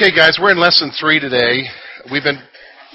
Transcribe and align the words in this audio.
Okay, 0.00 0.14
guys, 0.14 0.38
we're 0.40 0.52
in 0.52 0.60
lesson 0.60 0.92
three 1.00 1.18
today. 1.18 1.64
We've 2.12 2.22
been 2.22 2.38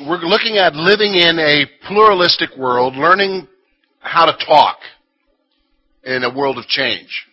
we're 0.08 0.20
looking 0.20 0.56
at 0.56 0.74
living 0.74 1.16
in 1.16 1.38
a 1.38 1.66
pluralistic 1.86 2.56
world, 2.58 2.96
learning 2.96 3.46
how 4.00 4.26
to 4.26 4.46
talk 4.46 4.78
in 6.06 6.24
a 6.24 6.34
world 6.34 6.58
of 6.58 6.66
change. 6.68 7.26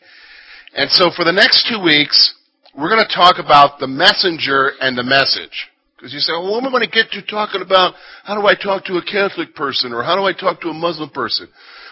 And 0.74 0.90
so, 0.90 1.12
for 1.14 1.24
the 1.24 1.30
next 1.30 1.68
two 1.70 1.80
weeks, 1.80 2.34
we're 2.76 2.88
going 2.88 3.06
to 3.06 3.14
talk 3.14 3.36
about 3.38 3.78
the 3.78 3.86
messenger 3.86 4.72
and 4.80 4.98
the 4.98 5.04
message. 5.04 5.68
Because 5.96 6.12
you 6.12 6.18
say, 6.18 6.32
well, 6.32 6.50
what 6.50 6.64
am 6.64 6.66
I 6.66 6.70
going 6.70 6.90
to 6.90 6.90
get 6.90 7.12
to 7.12 7.22
talking 7.22 7.62
about 7.62 7.94
how 8.24 8.34
do 8.34 8.48
I 8.48 8.56
talk 8.56 8.84
to 8.86 8.94
a 8.94 9.04
Catholic 9.04 9.54
person 9.54 9.92
or 9.92 10.02
how 10.02 10.16
do 10.16 10.24
I 10.24 10.32
talk 10.32 10.60
to 10.62 10.70
a 10.70 10.74
Muslim 10.74 11.10
person? 11.10 11.46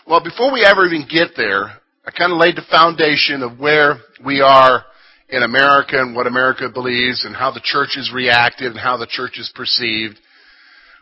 Well, 0.05 0.21
before 0.21 0.53
we 0.53 0.65
ever 0.65 0.85
even 0.85 1.07
get 1.09 1.37
there, 1.37 1.79
I 2.05 2.11
kind 2.11 2.33
of 2.33 2.39
laid 2.39 2.57
the 2.57 2.67
foundation 2.69 3.45
of 3.45 3.61
where 3.61 4.01
we 4.27 4.41
are 4.41 4.85
in 5.29 5.43
America 5.43 6.01
and 6.01 6.15
what 6.15 6.27
America 6.27 6.69
believes 6.73 7.25
and 7.25 7.37
how 7.37 7.51
the 7.51 7.61
church 7.63 7.97
is 7.97 8.11
reacted 8.13 8.69
and 8.69 8.81
how 8.81 8.97
the 8.97 9.07
church 9.07 9.39
is 9.39 9.53
perceived. 9.55 10.19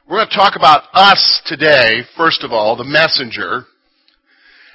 We're 0.09 0.19
going 0.19 0.29
to 0.29 0.37
talk 0.37 0.55
about 0.57 0.85
us 0.93 1.43
today, 1.47 2.03
first 2.17 2.43
of 2.43 2.53
all, 2.53 2.77
the 2.77 2.85
messenger. 2.85 3.65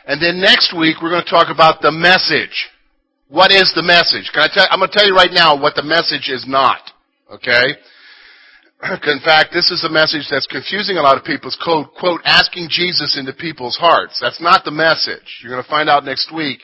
And 0.05 0.22
then 0.22 0.40
next 0.41 0.74
week 0.77 0.98
we're 1.02 1.12
going 1.12 1.24
to 1.24 1.30
talk 1.30 1.48
about 1.54 1.82
the 1.82 1.91
message. 1.91 2.70
What 3.27 3.52
is 3.52 3.72
the 3.76 3.84
message? 3.84 4.32
Can 4.34 4.44
I 4.44 4.50
tell, 4.54 4.68
I'm 4.70 4.80
going 4.80 4.91
to 4.91 4.98
tell 4.98 5.08
you 5.08 5.16
right 5.16 5.32
now 5.32 5.60
what 5.60 5.76
the 5.76 5.84
message 5.84 6.30
is 6.30 6.46
not. 6.48 6.82
Okay? 7.32 7.76
In 9.08 9.20
fact, 9.24 9.54
this 9.54 9.72
is 9.72 9.84
a 9.84 9.91
message 9.91 10.27
that's 10.29 10.48
confusing 10.48 10.98
a 10.98 11.02
lot 11.02 11.18
of 11.18 11.24
people. 11.24 11.48
It's 11.48 11.60
quote, 11.62 11.94
quote, 11.96 12.22
asking 12.26 12.68
Jesus 12.70 13.18
into 13.20 13.32
people's 13.32 13.77
hearts. 13.77 14.20
That's 14.20 14.41
not 14.41 14.63
the 14.63 14.72
message. 14.72 15.40
You're 15.41 15.52
going 15.52 15.63
to 15.63 15.70
find 15.70 15.90
out 15.90 16.04
next 16.04 16.34
week 16.34 16.63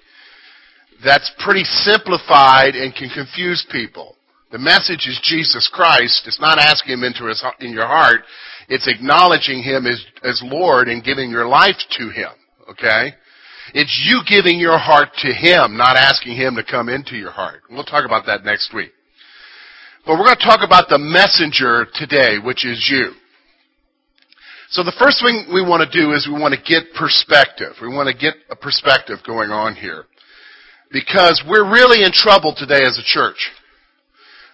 that's 1.03 1.31
pretty 1.39 1.63
simplified 1.63 2.75
and 2.75 2.93
can 2.93 3.09
confuse 3.09 3.65
people. 3.71 4.15
The 4.51 4.57
message 4.57 5.07
is 5.07 5.19
Jesus 5.23 5.69
Christ. 5.71 6.23
It's 6.25 6.39
not 6.39 6.57
asking 6.57 6.93
Him 6.93 7.03
into 7.03 7.25
his, 7.25 7.43
in 7.59 7.73
your 7.73 7.87
heart. 7.87 8.21
It's 8.69 8.87
acknowledging 8.87 9.61
Him 9.61 9.85
as, 9.85 10.03
as 10.23 10.41
Lord 10.43 10.87
and 10.87 11.03
giving 11.03 11.29
your 11.29 11.45
life 11.45 11.77
to 11.97 12.09
Him. 12.09 12.31
Okay? 12.69 13.13
It's 13.73 14.01
you 14.05 14.21
giving 14.27 14.59
your 14.59 14.77
heart 14.77 15.09
to 15.19 15.33
Him, 15.33 15.75
not 15.75 15.97
asking 15.97 16.37
Him 16.37 16.55
to 16.55 16.63
come 16.63 16.87
into 16.87 17.15
your 17.15 17.31
heart. 17.31 17.61
We'll 17.69 17.83
talk 17.83 18.05
about 18.05 18.25
that 18.27 18.45
next 18.45 18.73
week. 18.73 18.91
But 20.05 20.13
we're 20.17 20.25
going 20.25 20.37
to 20.39 20.45
talk 20.45 20.61
about 20.63 20.87
the 20.87 20.99
messenger 20.99 21.85
today, 21.93 22.39
which 22.39 22.65
is 22.65 22.87
you. 22.89 23.11
So 24.69 24.83
the 24.83 24.95
first 24.99 25.23
thing 25.23 25.51
we 25.53 25.61
want 25.61 25.83
to 25.83 25.91
do 25.91 26.11
is 26.13 26.27
we 26.27 26.39
want 26.39 26.53
to 26.53 26.61
get 26.61 26.93
perspective. 26.93 27.75
We 27.81 27.87
want 27.87 28.07
to 28.07 28.15
get 28.15 28.35
a 28.49 28.55
perspective 28.55 29.19
going 29.25 29.49
on 29.49 29.75
here. 29.75 30.05
Because 30.91 31.43
we're 31.47 31.69
really 31.69 32.03
in 32.03 32.11
trouble 32.11 32.55
today 32.55 32.83
as 32.85 32.97
a 32.97 33.03
church. 33.03 33.51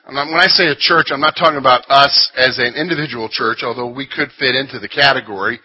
And 0.05 0.15
when 0.15 0.39
I 0.39 0.47
say 0.47 0.67
a 0.67 0.75
church, 0.75 1.07
I'm 1.11 1.21
not 1.21 1.35
talking 1.37 1.59
about 1.59 1.85
us 1.89 2.31
as 2.35 2.57
an 2.57 2.75
individual 2.75 3.29
church, 3.29 3.59
although 3.63 3.87
we 3.87 4.07
could 4.07 4.29
fit 4.37 4.55
into 4.55 4.79
the 4.79 4.89
category. 4.89 5.59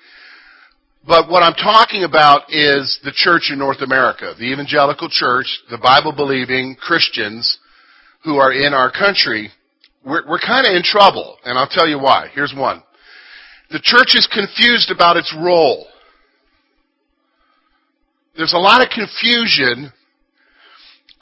But 1.06 1.28
what 1.30 1.42
I'm 1.42 1.54
talking 1.54 2.04
about 2.04 2.52
is 2.52 3.00
the 3.02 3.12
church 3.12 3.50
in 3.50 3.58
North 3.58 3.80
America, 3.80 4.34
the 4.38 4.52
evangelical 4.52 5.08
church, 5.08 5.46
the 5.70 5.78
Bible 5.78 6.12
believing 6.12 6.76
Christians 6.76 7.58
who 8.24 8.36
are 8.36 8.52
in 8.52 8.74
our 8.74 8.92
country. 8.92 9.50
We're, 10.04 10.28
we're 10.28 10.38
kind 10.38 10.66
of 10.66 10.74
in 10.74 10.82
trouble, 10.82 11.38
and 11.44 11.58
I'll 11.58 11.68
tell 11.68 11.88
you 11.88 11.98
why. 11.98 12.28
Here's 12.34 12.54
one. 12.54 12.82
The 13.70 13.80
church 13.82 14.14
is 14.14 14.28
confused 14.30 14.90
about 14.90 15.16
its 15.16 15.34
role. 15.36 15.86
There's 18.36 18.54
a 18.54 18.58
lot 18.58 18.82
of 18.82 18.88
confusion 18.90 19.92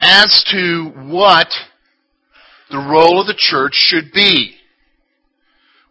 as 0.00 0.44
to 0.50 0.92
what 1.10 1.48
the 2.70 2.78
role 2.78 3.20
of 3.20 3.26
the 3.26 3.36
church 3.36 3.74
should 3.74 4.12
be. 4.12 4.56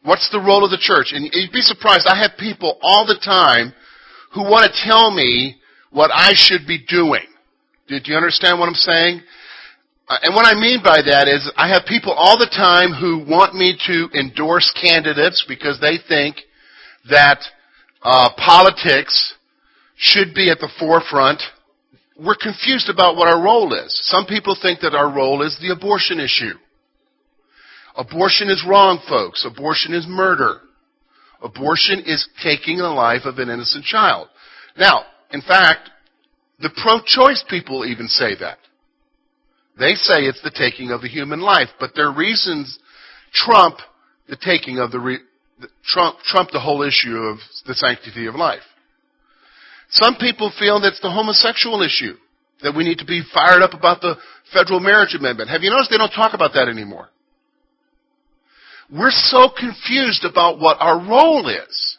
What's 0.03 0.29
the 0.29 0.39
role 0.39 0.63
of 0.63 0.71
the 0.71 0.77
church? 0.79 1.13
And 1.13 1.27
you'd 1.33 1.51
be 1.51 1.61
surprised, 1.61 2.05
I 2.07 2.21
have 2.21 2.37
people 2.37 2.77
all 2.81 3.07
the 3.07 3.19
time 3.23 3.73
who 4.33 4.43
want 4.43 4.71
to 4.71 4.81
tell 4.85 5.09
me 5.09 5.55
what 5.89 6.11
I 6.13 6.33
should 6.33 6.67
be 6.67 6.83
doing. 6.87 7.25
Do, 7.87 7.97
you 8.03 8.15
understand 8.15 8.59
what 8.59 8.67
I'm 8.67 8.75
saying? 8.75 9.21
Uh, 10.07 10.17
and 10.23 10.35
what 10.35 10.45
I 10.45 10.59
mean 10.59 10.81
by 10.83 11.01
that 11.01 11.27
is 11.27 11.49
I 11.57 11.69
have 11.69 11.83
people 11.87 12.11
all 12.11 12.37
the 12.37 12.49
time 12.49 12.91
who 12.93 13.25
want 13.27 13.55
me 13.55 13.77
to 13.87 14.09
endorse 14.13 14.71
candidates 14.79 15.43
because 15.47 15.79
they 15.79 15.97
think 16.07 16.37
that 17.09 17.39
uh, 18.03 18.29
politics 18.37 19.33
should 19.95 20.35
be 20.35 20.51
at 20.51 20.59
the 20.59 20.69
forefront 20.79 21.41
we're 22.17 22.35
confused 22.39 22.89
about 22.89 23.15
what 23.15 23.27
our 23.27 23.41
role 23.43 23.73
is. 23.73 23.99
Some 24.07 24.25
people 24.25 24.57
think 24.59 24.79
that 24.81 24.95
our 24.95 25.13
role 25.13 25.41
is 25.41 25.57
the 25.59 25.73
abortion 25.73 26.19
issue. 26.19 26.53
Abortion 27.95 28.49
is 28.49 28.65
wrong, 28.67 29.01
folks. 29.07 29.45
Abortion 29.45 29.93
is 29.93 30.05
murder. 30.07 30.59
Abortion 31.41 32.03
is 32.05 32.27
taking 32.43 32.77
the 32.77 32.89
life 32.89 33.25
of 33.25 33.37
an 33.37 33.49
innocent 33.49 33.85
child. 33.85 34.27
Now, 34.77 35.03
in 35.31 35.41
fact, 35.41 35.89
the 36.59 36.71
pro-choice 36.81 37.43
people 37.49 37.85
even 37.85 38.07
say 38.07 38.35
that. 38.39 38.57
They 39.77 39.93
say 39.95 40.21
it's 40.23 40.41
the 40.41 40.51
taking 40.51 40.91
of 40.91 41.01
the 41.01 41.09
human 41.09 41.41
life, 41.41 41.67
but 41.79 41.95
their 41.95 42.11
reasons 42.11 42.79
trump 43.33 43.77
the 44.29 44.37
taking 44.37 44.79
of 44.79 44.91
the, 44.91 44.99
re- 44.99 45.19
trump, 45.83 46.19
trump 46.19 46.49
the 46.51 46.59
whole 46.59 46.81
issue 46.81 47.17
of 47.17 47.37
the 47.67 47.73
sanctity 47.73 48.25
of 48.25 48.35
life. 48.35 48.61
Some 49.95 50.15
people 50.15 50.51
feel 50.59 50.81
that's 50.81 50.99
the 50.99 51.09
homosexual 51.11 51.81
issue, 51.81 52.15
that 52.61 52.75
we 52.75 52.83
need 52.83 52.97
to 52.99 53.05
be 53.05 53.23
fired 53.33 53.61
up 53.61 53.73
about 53.73 54.01
the 54.01 54.15
federal 54.51 54.81
marriage 54.81 55.15
amendment. 55.15 55.49
Have 55.49 55.61
you 55.61 55.69
noticed 55.69 55.89
they 55.89 55.97
don't 55.97 56.09
talk 56.09 56.33
about 56.33 56.53
that 56.53 56.67
anymore? 56.67 57.09
We're 58.91 59.11
so 59.11 59.49
confused 59.49 60.25
about 60.25 60.59
what 60.59 60.77
our 60.81 60.99
role 60.99 61.47
is. 61.47 61.97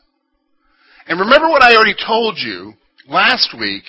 And 1.08 1.20
remember 1.20 1.48
what 1.48 1.62
I 1.62 1.74
already 1.74 1.94
told 1.94 2.36
you 2.38 2.74
last 3.08 3.54
week 3.58 3.84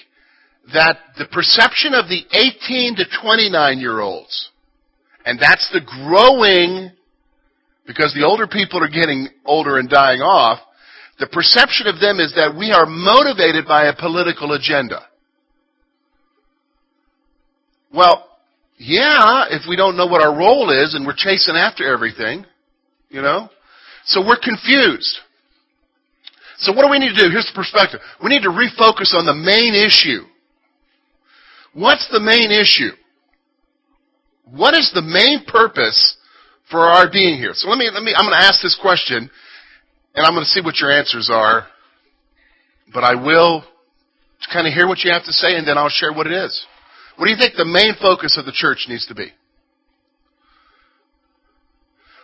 that 0.74 0.98
the 1.18 1.26
perception 1.26 1.94
of 1.94 2.08
the 2.08 2.24
18 2.32 2.96
to 2.96 3.06
29 3.22 3.80
year 3.80 4.00
olds, 4.00 4.52
and 5.26 5.38
that's 5.38 5.70
the 5.72 5.82
growing, 5.82 6.92
because 7.86 8.14
the 8.14 8.26
older 8.26 8.48
people 8.48 8.82
are 8.82 8.90
getting 8.90 9.28
older 9.46 9.78
and 9.78 9.90
dying 9.90 10.22
off, 10.22 10.60
the 11.20 11.28
perception 11.28 11.88
of 11.88 12.00
them 12.00 12.20
is 12.20 12.34
that 12.36 12.56
we 12.56 12.72
are 12.72 12.86
motivated 12.86 13.66
by 13.68 13.86
a 13.86 13.96
political 13.96 14.54
agenda. 14.54 15.02
Well, 17.94 18.28
yeah, 18.78 19.46
if 19.50 19.64
we 19.68 19.76
don't 19.76 19.98
know 19.98 20.06
what 20.06 20.24
our 20.24 20.38
role 20.38 20.70
is 20.70 20.94
and 20.94 21.06
we're 21.06 21.16
chasing 21.18 21.56
after 21.56 21.92
everything, 21.92 22.46
you 23.10 23.22
know? 23.22 23.50
So 24.06 24.22
we're 24.26 24.40
confused. 24.42 25.20
So 26.60 26.74
what 26.74 26.84
do 26.84 26.90
we 26.90 27.00
need 27.00 27.16
to 27.16 27.24
do? 27.24 27.30
Here's 27.32 27.46
the 27.46 27.56
perspective. 27.56 28.00
We 28.24 28.30
need 28.30 28.44
to 28.44 28.50
refocus 28.50 29.14
on 29.14 29.26
the 29.26 29.34
main 29.34 29.74
issue. 29.74 30.26
What's 31.74 32.08
the 32.12 32.20
main 32.20 32.52
issue? 32.52 32.92
What 34.52 34.74
is 34.74 34.92
the 34.94 35.02
main 35.02 35.46
purpose 35.46 36.18
for 36.70 36.80
our 36.80 37.10
being 37.12 37.38
here? 37.38 37.52
So 37.54 37.70
let 37.70 37.78
me, 37.78 37.90
let 37.92 38.04
me, 38.04 38.14
I'm 38.16 38.26
going 38.26 38.40
to 38.40 38.46
ask 38.46 38.62
this 38.62 38.78
question 38.80 39.30
and 40.18 40.26
I'm 40.26 40.34
going 40.34 40.44
to 40.44 40.50
see 40.50 40.62
what 40.62 40.80
your 40.82 40.92
answers 40.92 41.30
are. 41.32 41.68
But 42.92 43.04
I 43.04 43.14
will 43.14 43.64
kind 44.52 44.66
of 44.68 44.74
hear 44.74 44.88
what 44.88 45.04
you 45.04 45.12
have 45.14 45.24
to 45.26 45.32
say, 45.32 45.56
and 45.56 45.68
then 45.68 45.78
I'll 45.78 45.90
share 45.90 46.12
what 46.12 46.26
it 46.26 46.34
is. 46.34 46.66
What 47.18 47.26
do 47.26 47.32
you 47.32 47.38
think 47.38 47.54
the 47.56 47.66
main 47.66 47.94
focus 48.02 48.36
of 48.38 48.46
the 48.46 48.52
church 48.52 48.88
needs 48.90 49.06
to 49.08 49.16
be? 49.16 49.28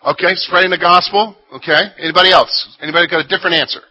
Okay, 0.05 0.33
spreading 0.33 0.71
the 0.71 0.77
gospel. 0.77 1.35
Okay. 1.53 1.79
Anybody 1.99 2.31
else? 2.31 2.77
Anybody 2.81 3.07
got 3.07 3.23
a 3.23 3.27
different 3.27 3.55
answer? 3.55 3.81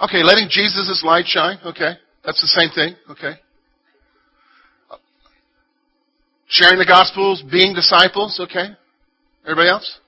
Okay, 0.00 0.22
letting 0.22 0.48
Jesus' 0.48 1.02
light 1.04 1.26
shine. 1.26 1.58
Okay. 1.64 1.94
That's 2.24 2.40
the 2.40 2.46
same 2.46 2.70
thing. 2.70 2.94
Okay. 3.10 3.34
Sharing 6.46 6.78
the 6.78 6.86
gospels, 6.86 7.42
being 7.42 7.74
disciples. 7.74 8.40
Okay. 8.40 8.68
Everybody 9.44 9.68
else? 9.68 9.98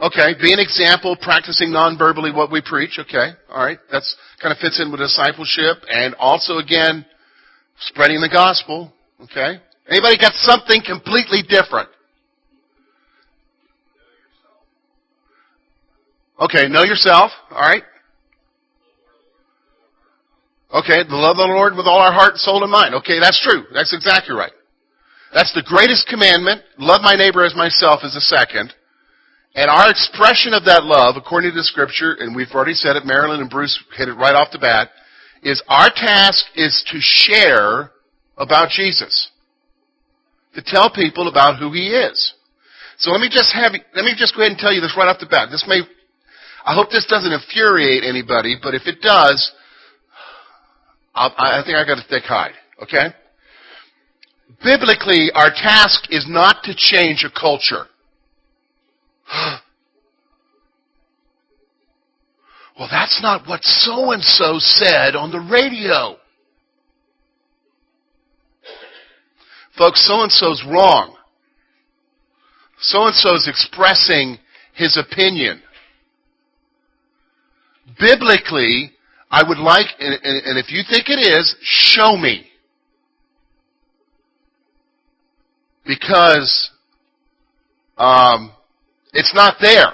Okay, 0.00 0.32
be 0.40 0.52
an 0.52 0.58
example, 0.58 1.14
practicing 1.20 1.70
non-verbally 1.70 2.32
what 2.32 2.50
we 2.50 2.62
preach. 2.62 2.98
Okay, 2.98 3.32
all 3.50 3.62
right, 3.62 3.78
that's 3.92 4.16
kind 4.40 4.50
of 4.50 4.58
fits 4.58 4.80
in 4.80 4.90
with 4.90 5.00
discipleship, 5.00 5.84
and 5.90 6.14
also 6.14 6.56
again, 6.56 7.04
spreading 7.80 8.20
the 8.22 8.28
gospel. 8.30 8.92
Okay, 9.24 9.60
anybody 9.88 10.16
got 10.18 10.32
something 10.34 10.80
completely 10.86 11.42
different? 11.46 11.90
Okay, 16.40 16.68
know 16.68 16.84
yourself. 16.84 17.30
All 17.50 17.60
right. 17.60 17.82
Okay, 20.72 21.02
the 21.02 21.16
love 21.16 21.36
of 21.36 21.48
the 21.48 21.52
Lord 21.52 21.76
with 21.76 21.86
all 21.86 21.98
our 21.98 22.12
heart, 22.12 22.36
soul, 22.36 22.62
and 22.62 22.72
mind. 22.72 22.94
Okay, 22.94 23.20
that's 23.20 23.42
true. 23.42 23.64
That's 23.74 23.92
exactly 23.92 24.34
right. 24.34 24.52
That's 25.34 25.52
the 25.52 25.62
greatest 25.66 26.08
commandment. 26.08 26.62
Love 26.78 27.02
my 27.02 27.16
neighbor 27.16 27.44
as 27.44 27.54
myself 27.54 28.00
is 28.02 28.14
the 28.14 28.20
second. 28.20 28.72
And 29.54 29.68
our 29.68 29.90
expression 29.90 30.54
of 30.54 30.64
that 30.66 30.84
love, 30.84 31.16
according 31.16 31.50
to 31.50 31.56
the 31.56 31.64
scripture, 31.64 32.16
and 32.18 32.36
we've 32.36 32.52
already 32.54 32.74
said 32.74 32.96
it, 32.96 33.04
Marilyn 33.04 33.40
and 33.40 33.50
Bruce 33.50 33.82
hit 33.96 34.08
it 34.08 34.14
right 34.14 34.34
off 34.34 34.52
the 34.52 34.58
bat, 34.58 34.90
is 35.42 35.62
our 35.68 35.90
task 35.90 36.46
is 36.54 36.84
to 36.92 36.98
share 37.00 37.90
about 38.36 38.70
Jesus. 38.70 39.30
To 40.54 40.62
tell 40.62 40.90
people 40.90 41.28
about 41.28 41.58
who 41.58 41.72
He 41.72 41.88
is. 41.88 42.34
So 42.98 43.10
let 43.10 43.20
me 43.20 43.28
just 43.30 43.52
have, 43.54 43.72
let 43.94 44.04
me 44.04 44.12
just 44.16 44.36
go 44.36 44.42
ahead 44.42 44.52
and 44.52 44.60
tell 44.60 44.72
you 44.72 44.80
this 44.80 44.94
right 44.96 45.08
off 45.08 45.18
the 45.18 45.26
bat. 45.26 45.48
This 45.50 45.64
may, 45.66 45.80
I 46.64 46.74
hope 46.74 46.90
this 46.90 47.06
doesn't 47.06 47.32
infuriate 47.32 48.04
anybody, 48.04 48.56
but 48.62 48.74
if 48.74 48.86
it 48.86 49.00
does, 49.00 49.52
I'll, 51.14 51.34
I 51.38 51.62
think 51.64 51.76
I 51.76 51.84
got 51.86 51.96
to 51.96 52.08
thick 52.08 52.24
hide. 52.24 52.52
Okay? 52.82 53.14
Biblically, 54.62 55.30
our 55.34 55.50
task 55.50 56.04
is 56.10 56.26
not 56.28 56.62
to 56.64 56.74
change 56.76 57.24
a 57.24 57.30
culture. 57.30 57.86
well, 62.78 62.88
that's 62.90 63.20
not 63.22 63.46
what 63.46 63.62
so 63.62 64.12
and 64.12 64.22
so 64.22 64.58
said 64.58 65.14
on 65.14 65.30
the 65.30 65.40
radio. 65.40 66.16
Folks, 69.76 70.06
so 70.06 70.22
and 70.22 70.32
so's 70.32 70.64
wrong. 70.68 71.16
So 72.80 73.06
and 73.06 73.14
so's 73.14 73.46
expressing 73.48 74.38
his 74.74 74.96
opinion. 74.96 75.62
Biblically, 77.98 78.92
I 79.30 79.42
would 79.46 79.58
like, 79.58 79.86
and 79.98 80.58
if 80.58 80.70
you 80.70 80.82
think 80.88 81.08
it 81.08 81.20
is, 81.20 81.54
show 81.62 82.16
me. 82.16 82.46
Because 85.86 86.70
um, 87.96 88.52
it's 89.12 89.34
not 89.34 89.56
there. 89.60 89.92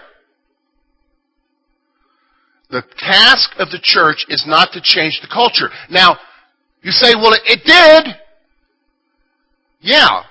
The 2.71 2.83
task 2.99 3.51
of 3.59 3.71
the 3.71 3.81
church 3.81 4.27
is 4.29 4.45
not 4.47 4.73
to 4.73 4.81
change 4.83 5.21
the 5.23 5.29
culture. 5.29 5.71
Now, 5.89 6.19
you 6.83 6.91
say, 6.91 7.15
well, 7.15 7.33
it, 7.33 7.43
it 7.45 7.65
did. 7.65 8.15
Yeah, 9.81 10.23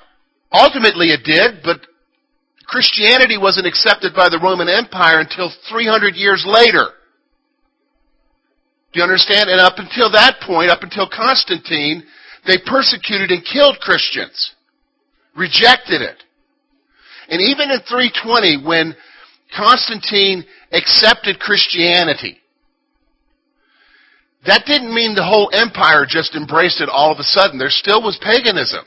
ultimately 0.51 1.07
it 1.07 1.23
did, 1.23 1.63
but 1.63 1.79
Christianity 2.65 3.37
wasn't 3.37 3.67
accepted 3.67 4.13
by 4.13 4.27
the 4.29 4.39
Roman 4.41 4.67
Empire 4.67 5.19
until 5.19 5.51
300 5.69 6.15
years 6.15 6.43
later. 6.45 6.89
Do 8.91 8.99
you 8.99 9.03
understand? 9.03 9.49
And 9.49 9.61
up 9.61 9.77
until 9.77 10.11
that 10.11 10.39
point, 10.41 10.71
up 10.71 10.83
until 10.83 11.07
Constantine, 11.07 12.03
they 12.47 12.57
persecuted 12.65 13.31
and 13.31 13.45
killed 13.45 13.77
Christians. 13.79 14.55
Rejected 15.35 16.01
it. 16.01 16.23
And 17.29 17.41
even 17.41 17.71
in 17.71 17.79
320, 17.87 18.65
when 18.65 18.95
Constantine 19.55 20.45
accepted 20.71 21.39
Christianity, 21.39 22.37
that 24.45 24.65
didn't 24.65 24.93
mean 24.93 25.15
the 25.15 25.25
whole 25.25 25.49
empire 25.53 26.05
just 26.07 26.35
embraced 26.35 26.81
it 26.81 26.89
all 26.89 27.11
of 27.11 27.19
a 27.19 27.23
sudden. 27.23 27.57
There 27.57 27.69
still 27.69 28.01
was 28.01 28.19
paganism. 28.21 28.85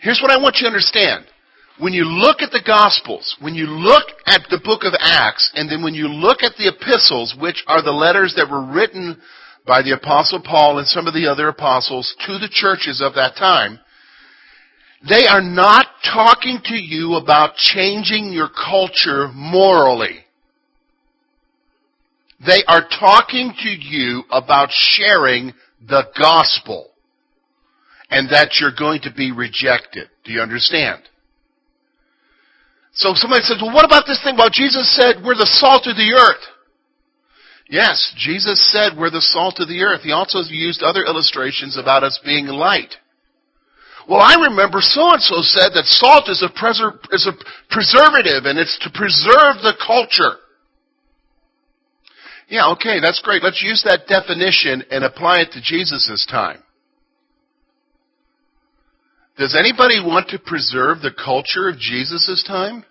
Here's 0.00 0.20
what 0.20 0.32
I 0.32 0.42
want 0.42 0.56
you 0.56 0.62
to 0.62 0.68
understand 0.68 1.26
when 1.78 1.92
you 1.92 2.04
look 2.04 2.42
at 2.42 2.50
the 2.50 2.62
Gospels, 2.64 3.36
when 3.40 3.54
you 3.54 3.66
look 3.66 4.04
at 4.26 4.42
the 4.50 4.60
book 4.62 4.82
of 4.84 4.92
Acts, 4.98 5.50
and 5.54 5.70
then 5.70 5.82
when 5.82 5.94
you 5.94 6.08
look 6.08 6.42
at 6.42 6.52
the 6.56 6.68
epistles, 6.68 7.34
which 7.38 7.64
are 7.66 7.82
the 7.82 7.92
letters 7.92 8.34
that 8.36 8.50
were 8.50 8.64
written 8.64 9.20
by 9.66 9.82
the 9.82 9.92
Apostle 9.92 10.40
Paul 10.42 10.78
and 10.78 10.86
some 10.86 11.06
of 11.06 11.14
the 11.14 11.26
other 11.26 11.48
apostles 11.48 12.14
to 12.26 12.38
the 12.38 12.48
churches 12.50 13.00
of 13.00 13.14
that 13.14 13.36
time, 13.36 13.78
they 15.08 15.26
are 15.26 15.40
not 15.40 15.86
talking 16.04 16.60
to 16.64 16.74
you 16.74 17.14
about 17.14 17.56
changing 17.56 18.32
your 18.32 18.48
culture 18.48 19.28
morally. 19.34 20.18
They 22.44 22.62
are 22.68 22.86
talking 22.88 23.52
to 23.62 23.68
you 23.68 24.24
about 24.30 24.68
sharing 24.70 25.52
the 25.86 26.04
gospel 26.18 26.90
and 28.10 28.28
that 28.30 28.56
you're 28.60 28.74
going 28.76 29.02
to 29.02 29.12
be 29.12 29.32
rejected. 29.32 30.08
Do 30.24 30.32
you 30.32 30.40
understand? 30.40 31.02
So 32.92 33.12
somebody 33.14 33.42
says, 33.42 33.58
well, 33.62 33.74
what 33.74 33.84
about 33.84 34.04
this 34.06 34.22
thing 34.22 34.34
about 34.34 34.52
Jesus 34.52 34.94
said 34.96 35.24
we're 35.24 35.34
the 35.34 35.46
salt 35.46 35.86
of 35.86 35.96
the 35.96 36.12
earth? 36.12 36.42
Yes, 37.68 38.12
Jesus 38.18 38.60
said 38.72 38.98
we're 38.98 39.10
the 39.10 39.20
salt 39.20 39.60
of 39.60 39.68
the 39.68 39.82
earth. 39.82 40.02
He 40.02 40.12
also 40.12 40.40
used 40.48 40.82
other 40.82 41.04
illustrations 41.04 41.78
about 41.78 42.02
us 42.02 42.18
being 42.24 42.46
light. 42.46 42.96
Well, 44.08 44.20
I 44.20 44.48
remember 44.48 44.78
so 44.80 45.12
and 45.12 45.22
so 45.22 45.42
said 45.42 45.70
that 45.74 45.84
salt 45.86 46.28
is 46.28 46.42
a, 46.42 46.48
preser- 46.48 46.98
is 47.12 47.26
a 47.26 47.32
preservative 47.72 48.44
and 48.44 48.58
it's 48.58 48.78
to 48.82 48.90
preserve 48.90 49.62
the 49.62 49.74
culture. 49.84 50.38
Yeah, 52.48 52.72
okay, 52.72 52.98
that's 53.00 53.22
great. 53.22 53.42
Let's 53.42 53.62
use 53.62 53.84
that 53.84 54.08
definition 54.08 54.82
and 54.90 55.04
apply 55.04 55.40
it 55.42 55.52
to 55.52 55.60
Jesus' 55.62 56.26
time. 56.28 56.62
Does 59.38 59.56
anybody 59.56 60.00
want 60.04 60.28
to 60.30 60.38
preserve 60.38 61.00
the 61.00 61.12
culture 61.12 61.68
of 61.68 61.78
Jesus' 61.78 62.44
time? 62.46 62.84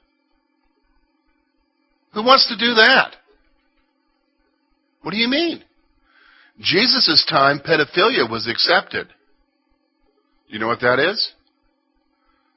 Who 2.14 2.24
wants 2.24 2.48
to 2.48 2.58
do 2.58 2.76
that? 2.76 3.16
What 5.02 5.12
do 5.12 5.18
you 5.18 5.28
mean? 5.28 5.64
Jesus' 6.60 7.26
time, 7.30 7.60
pedophilia 7.60 8.30
was 8.30 8.48
accepted. 8.50 9.08
You 10.50 10.60
know 10.60 10.68
what 10.68 10.82
that 10.82 11.00
is? 11.00 11.32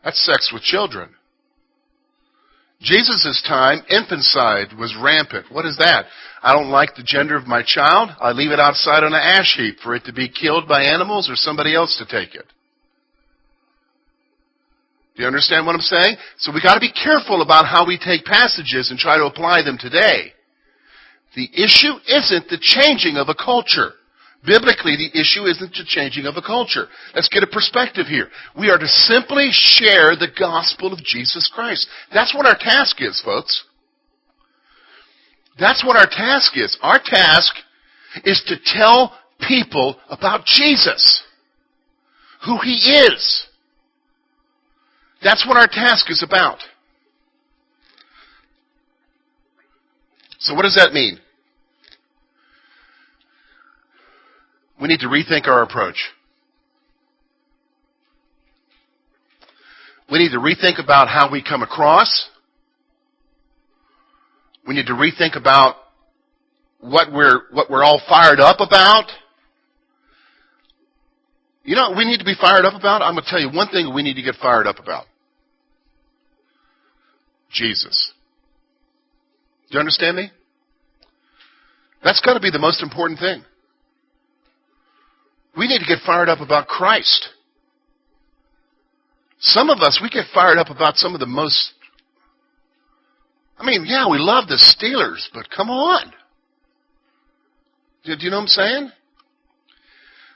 That's 0.03 0.25
sex 0.25 0.51
with 0.53 0.63
children. 0.63 1.11
Jesus' 2.81 3.45
time, 3.47 3.83
infanticide 3.89 4.77
was 4.77 4.97
rampant. 5.01 5.47
What 5.53 5.67
is 5.67 5.77
that? 5.79 6.07
I 6.43 6.53
don't 6.53 6.71
like 6.71 6.97
the 6.97 7.05
gender 7.07 7.37
of 7.37 7.47
my 7.47 7.63
child. 7.65 8.11
I 8.21 8.33
leave 8.33 8.51
it 8.51 8.59
outside 8.59 9.05
on 9.05 9.15
an 9.15 9.21
ash 9.23 9.55
heap 9.57 9.79
for 9.85 9.95
it 9.95 10.05
to 10.07 10.13
be 10.13 10.29
killed 10.29 10.67
by 10.67 10.83
animals 10.83 11.31
or 11.31 11.37
somebody 11.37 11.77
else 11.77 11.97
to 11.99 12.05
take 12.05 12.35
it. 12.35 12.47
Do 15.15 15.23
you 15.23 15.29
understand 15.29 15.67
what 15.67 15.75
I'm 15.75 15.81
saying? 15.83 16.17
So 16.39 16.51
we 16.53 16.61
got 16.61 16.75
to 16.75 16.81
be 16.81 16.91
careful 16.91 17.43
about 17.43 17.67
how 17.67 17.87
we 17.87 17.99
take 17.99 18.25
passages 18.25 18.91
and 18.91 18.99
try 18.99 19.17
to 19.19 19.27
apply 19.27 19.63
them 19.63 19.79
today. 19.79 20.33
The 21.37 21.49
issue 21.55 21.93
isn't 22.09 22.49
the 22.49 22.59
changing 22.61 23.17
of 23.17 23.29
a 23.29 23.35
culture. 23.35 23.93
Biblically, 24.45 24.97
the 24.97 25.21
issue 25.21 25.45
isn't 25.45 25.71
the 25.71 25.85
changing 25.87 26.27
of 26.27 26.37
a 26.37 26.43
culture. 26.43 26.87
Let's 27.15 27.29
get 27.29 27.45
a 27.45 27.47
perspective 27.47 28.07
here. 28.07 28.29
We 28.59 28.71
are 28.71 28.79
to 28.79 28.89
simply 28.89 29.51
share 29.53 30.17
the 30.17 30.31
gospel 30.37 30.93
of 30.93 30.99
Jesus 31.05 31.51
Christ. 31.55 31.87
That's 32.13 32.35
what 32.35 32.47
our 32.47 32.57
task 32.59 32.97
is, 33.01 33.23
folks. 33.25 33.65
That's 35.61 35.85
what 35.85 35.97
our 35.97 36.07
task 36.07 36.57
is. 36.57 36.77
Our 36.83 36.99
task 37.05 37.55
is 38.25 38.43
to 38.49 38.57
tell 38.65 39.17
people 39.47 39.97
about 40.11 40.45
Jesus. 40.45 41.23
Who 42.45 42.59
He 42.59 42.75
is. 42.75 43.47
That's 45.23 45.47
what 45.47 45.57
our 45.57 45.69
task 45.69 46.11
is 46.11 46.25
about. 46.25 46.59
So 50.41 50.55
what 50.55 50.63
does 50.63 50.75
that 50.75 50.93
mean? 50.93 51.21
We 54.83 54.89
need 54.89 54.99
to 55.01 55.07
rethink 55.07 55.47
our 55.47 55.63
approach. 55.63 56.11
We 60.11 60.19
need 60.19 60.33
to 60.33 60.39
rethink 60.39 60.83
about 60.83 61.07
how 61.07 61.31
we 61.31 61.41
come 61.41 61.63
across. 61.63 62.29
We 64.67 64.75
need 64.75 64.87
to 64.87 64.95
rethink 64.95 65.37
about 65.37 65.77
what 66.81 67.13
we're, 67.13 67.43
what 67.53 67.71
we're 67.71 67.85
all 67.85 68.03
fired 68.09 68.41
up 68.41 68.57
about. 68.59 69.05
You 71.63 71.77
know 71.77 71.95
we 71.97 72.05
need 72.05 72.19
to 72.19 72.25
be 72.25 72.35
fired 72.35 72.65
up 72.65 72.75
about? 72.75 73.03
I'm 73.03 73.15
going 73.15 73.23
to 73.23 73.31
tell 73.31 73.39
you 73.39 73.51
one 73.57 73.69
thing 73.69 73.95
we 73.95 74.03
need 74.03 74.15
to 74.15 74.23
get 74.23 74.35
fired 74.43 74.67
up 74.67 74.81
about. 74.81 75.05
Jesus. 77.53 78.13
Do 79.71 79.75
you 79.75 79.79
understand 79.79 80.17
me? 80.17 80.33
That's 82.03 82.21
got 82.21 82.35
to 82.35 82.41
be 82.41 82.51
the 82.51 82.59
most 82.59 82.83
important 82.83 83.21
thing. 83.21 83.45
We 85.57 85.69
need 85.69 85.81
to 85.81 85.87
get 85.87 85.99
fired 86.05 86.29
up 86.29 86.41
about 86.41 86.67
Christ. 86.67 87.29
Some 89.39 89.71
of 89.71 89.81
us, 89.81 89.99
we 90.03 90.09
get 90.09 90.27
fired 90.33 90.59
up 90.59 90.71
about 90.71 90.97
some 90.97 91.15
of 91.15 91.21
the 91.21 91.27
most. 91.27 91.73
I 93.59 93.67
mean, 93.67 93.85
yeah, 93.87 94.09
we 94.09 94.19
love 94.19 94.49
the 94.49 94.57
Steelers, 94.57 95.29
but 95.35 95.51
come 95.51 95.69
on. 95.69 96.13
Do 98.05 98.15
you 98.19 98.31
know 98.31 98.37
what 98.37 98.43
I'm 98.43 98.49
saying? 98.49 98.91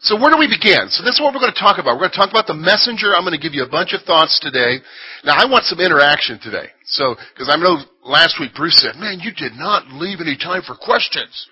So 0.00 0.20
where 0.20 0.30
do 0.30 0.38
we 0.38 0.46
begin? 0.46 0.88
So 0.90 1.02
this 1.02 1.14
is 1.14 1.20
what 1.20 1.34
we're 1.34 1.40
going 1.40 1.54
to 1.54 1.58
talk 1.58 1.78
about. 1.78 1.96
We're 1.96 2.06
going 2.06 2.14
to 2.14 2.16
talk 2.18 2.30
about 2.30 2.46
the 2.46 2.54
messenger. 2.54 3.16
I'm 3.16 3.24
going 3.24 3.34
to 3.34 3.42
give 3.42 3.54
you 3.54 3.64
a 3.64 3.68
bunch 3.68 3.92
of 3.92 4.02
thoughts 4.02 4.38
today. 4.38 4.78
Now 5.24 5.34
I 5.34 5.50
want 5.50 5.64
some 5.64 5.80
interaction 5.80 6.38
today. 6.38 6.68
So, 6.84 7.16
because 7.34 7.50
I 7.50 7.56
know 7.56 7.78
last 8.04 8.38
week 8.38 8.54
Bruce 8.54 8.78
said, 8.78 9.00
man, 9.00 9.18
you 9.18 9.32
did 9.32 9.54
not 9.54 9.90
leave 9.90 10.20
any 10.20 10.36
time 10.36 10.62
for 10.62 10.76
questions. 10.76 11.48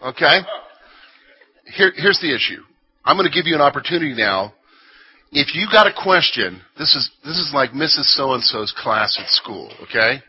Okay? 0.00 0.40
Here, 1.76 1.92
here's 1.96 2.20
the 2.20 2.32
issue. 2.34 2.62
I'm 3.04 3.16
going 3.16 3.28
to 3.28 3.34
give 3.34 3.46
you 3.46 3.54
an 3.54 3.60
opportunity 3.60 4.14
now. 4.14 4.54
If 5.32 5.54
you 5.54 5.66
got 5.70 5.86
a 5.86 5.92
question, 5.92 6.60
this 6.78 6.94
is, 6.94 7.10
this 7.24 7.36
is 7.36 7.50
like 7.52 7.70
Mrs. 7.70 8.04
So-and-so's 8.14 8.72
class 8.76 9.18
at 9.20 9.28
school, 9.28 9.72
okay? 9.82 10.22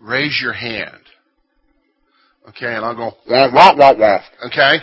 Raise 0.00 0.38
your 0.42 0.52
hand. 0.52 1.00
Okay, 2.48 2.72
and 2.72 2.84
I'll 2.84 2.94
go 2.94 3.16
wah 3.28 3.50
wah 3.52 3.74
wah 3.74 3.92
wah. 3.98 4.22
Okay, 4.46 4.78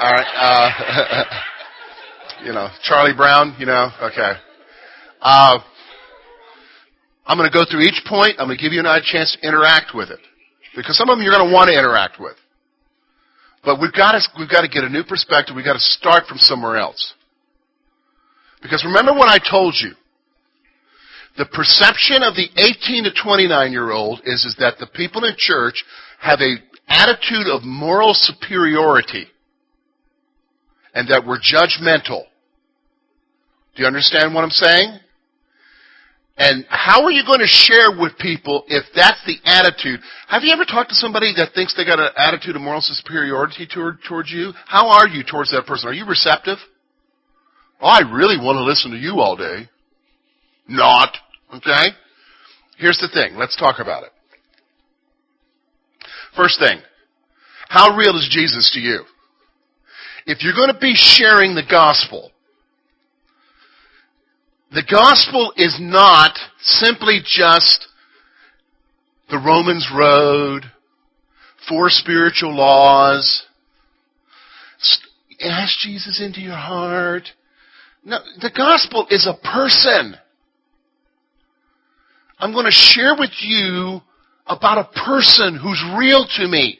all 0.00 0.10
right. 0.10 0.26
Uh, 0.34 1.24
you 2.44 2.52
know, 2.52 2.68
Charlie 2.82 3.14
Brown. 3.16 3.54
You 3.60 3.66
know, 3.66 3.90
okay. 4.02 4.32
Uh, 5.20 5.58
I'm 7.26 7.38
going 7.38 7.48
to 7.48 7.54
go 7.54 7.64
through 7.70 7.82
each 7.82 8.02
point. 8.08 8.36
I'm 8.40 8.48
going 8.48 8.58
to 8.58 8.62
give 8.62 8.72
you 8.72 8.80
a 8.80 9.00
chance 9.04 9.36
to 9.40 9.46
interact 9.46 9.94
with 9.94 10.10
it, 10.10 10.18
because 10.74 10.96
some 10.96 11.08
of 11.08 11.16
them 11.16 11.22
you're 11.22 11.32
going 11.32 11.46
to 11.46 11.54
want 11.54 11.68
to 11.68 11.78
interact 11.78 12.18
with. 12.18 12.34
But 13.66 13.80
we've 13.80 13.92
got 13.92 14.12
to 14.12 14.20
we've 14.38 14.48
got 14.48 14.62
to 14.62 14.68
get 14.68 14.84
a 14.84 14.88
new 14.88 15.02
perspective. 15.02 15.56
We've 15.56 15.64
got 15.64 15.72
to 15.72 15.80
start 15.80 16.26
from 16.28 16.38
somewhere 16.38 16.76
else. 16.76 17.14
Because 18.62 18.84
remember 18.84 19.12
what 19.12 19.28
I 19.28 19.38
told 19.38 19.74
you. 19.74 19.90
The 21.36 21.46
perception 21.46 22.22
of 22.22 22.34
the 22.34 22.48
18 22.56 23.04
to 23.04 23.10
29 23.12 23.72
year 23.72 23.90
old 23.90 24.20
is, 24.24 24.44
is 24.44 24.56
that 24.60 24.78
the 24.78 24.86
people 24.86 25.24
in 25.24 25.34
church 25.36 25.84
have 26.20 26.40
a 26.40 26.54
attitude 26.88 27.48
of 27.48 27.64
moral 27.64 28.14
superiority 28.14 29.26
and 30.94 31.08
that 31.08 31.26
we're 31.26 31.40
judgmental. 31.40 32.22
Do 33.74 33.82
you 33.82 33.86
understand 33.86 34.32
what 34.32 34.44
I'm 34.44 34.50
saying? 34.50 34.98
And 36.38 36.66
how 36.68 37.02
are 37.04 37.10
you 37.10 37.24
going 37.24 37.40
to 37.40 37.46
share 37.46 37.98
with 37.98 38.18
people 38.18 38.64
if 38.68 38.84
that's 38.94 39.24
the 39.24 39.36
attitude? 39.44 40.00
Have 40.28 40.42
you 40.42 40.52
ever 40.52 40.66
talked 40.66 40.90
to 40.90 40.94
somebody 40.94 41.32
that 41.36 41.54
thinks 41.54 41.74
they 41.74 41.86
got 41.86 41.98
an 41.98 42.10
attitude 42.16 42.56
of 42.56 42.62
moral 42.62 42.82
superiority 42.82 43.66
toward, 43.66 43.98
towards 44.06 44.30
you? 44.30 44.52
How 44.66 44.90
are 44.90 45.08
you 45.08 45.22
towards 45.22 45.50
that 45.52 45.64
person? 45.66 45.88
Are 45.88 45.94
you 45.94 46.04
receptive? 46.04 46.58
Oh, 47.80 47.88
I 47.88 48.00
really 48.00 48.36
want 48.36 48.56
to 48.56 48.64
listen 48.64 48.90
to 48.90 48.98
you 48.98 49.20
all 49.20 49.36
day. 49.36 49.68
Not. 50.68 51.16
Okay? 51.54 51.88
Here's 52.76 52.98
the 52.98 53.08
thing. 53.08 53.38
Let's 53.38 53.56
talk 53.56 53.76
about 53.80 54.04
it. 54.04 54.10
First 56.36 56.58
thing. 56.58 56.80
How 57.68 57.96
real 57.96 58.14
is 58.16 58.28
Jesus 58.30 58.70
to 58.74 58.80
you? 58.80 59.04
If 60.26 60.42
you're 60.42 60.54
going 60.54 60.72
to 60.72 60.80
be 60.80 60.94
sharing 60.94 61.54
the 61.54 61.64
gospel, 61.68 62.30
the 64.72 64.82
gospel 64.90 65.52
is 65.56 65.78
not 65.80 66.38
simply 66.60 67.20
just 67.24 67.88
the 69.30 69.38
Romans 69.38 69.88
road, 69.94 70.62
four 71.68 71.88
spiritual 71.88 72.54
laws, 72.54 73.46
ask 75.40 75.78
Jesus 75.80 76.20
into 76.20 76.40
your 76.40 76.56
heart. 76.56 77.28
No, 78.04 78.18
the 78.40 78.50
gospel 78.54 79.06
is 79.10 79.26
a 79.26 79.34
person. 79.34 80.16
I'm 82.38 82.52
going 82.52 82.66
to 82.66 82.70
share 82.70 83.14
with 83.18 83.32
you 83.40 84.00
about 84.46 84.78
a 84.78 85.04
person 85.04 85.58
who's 85.60 85.82
real 85.98 86.26
to 86.36 86.46
me. 86.46 86.78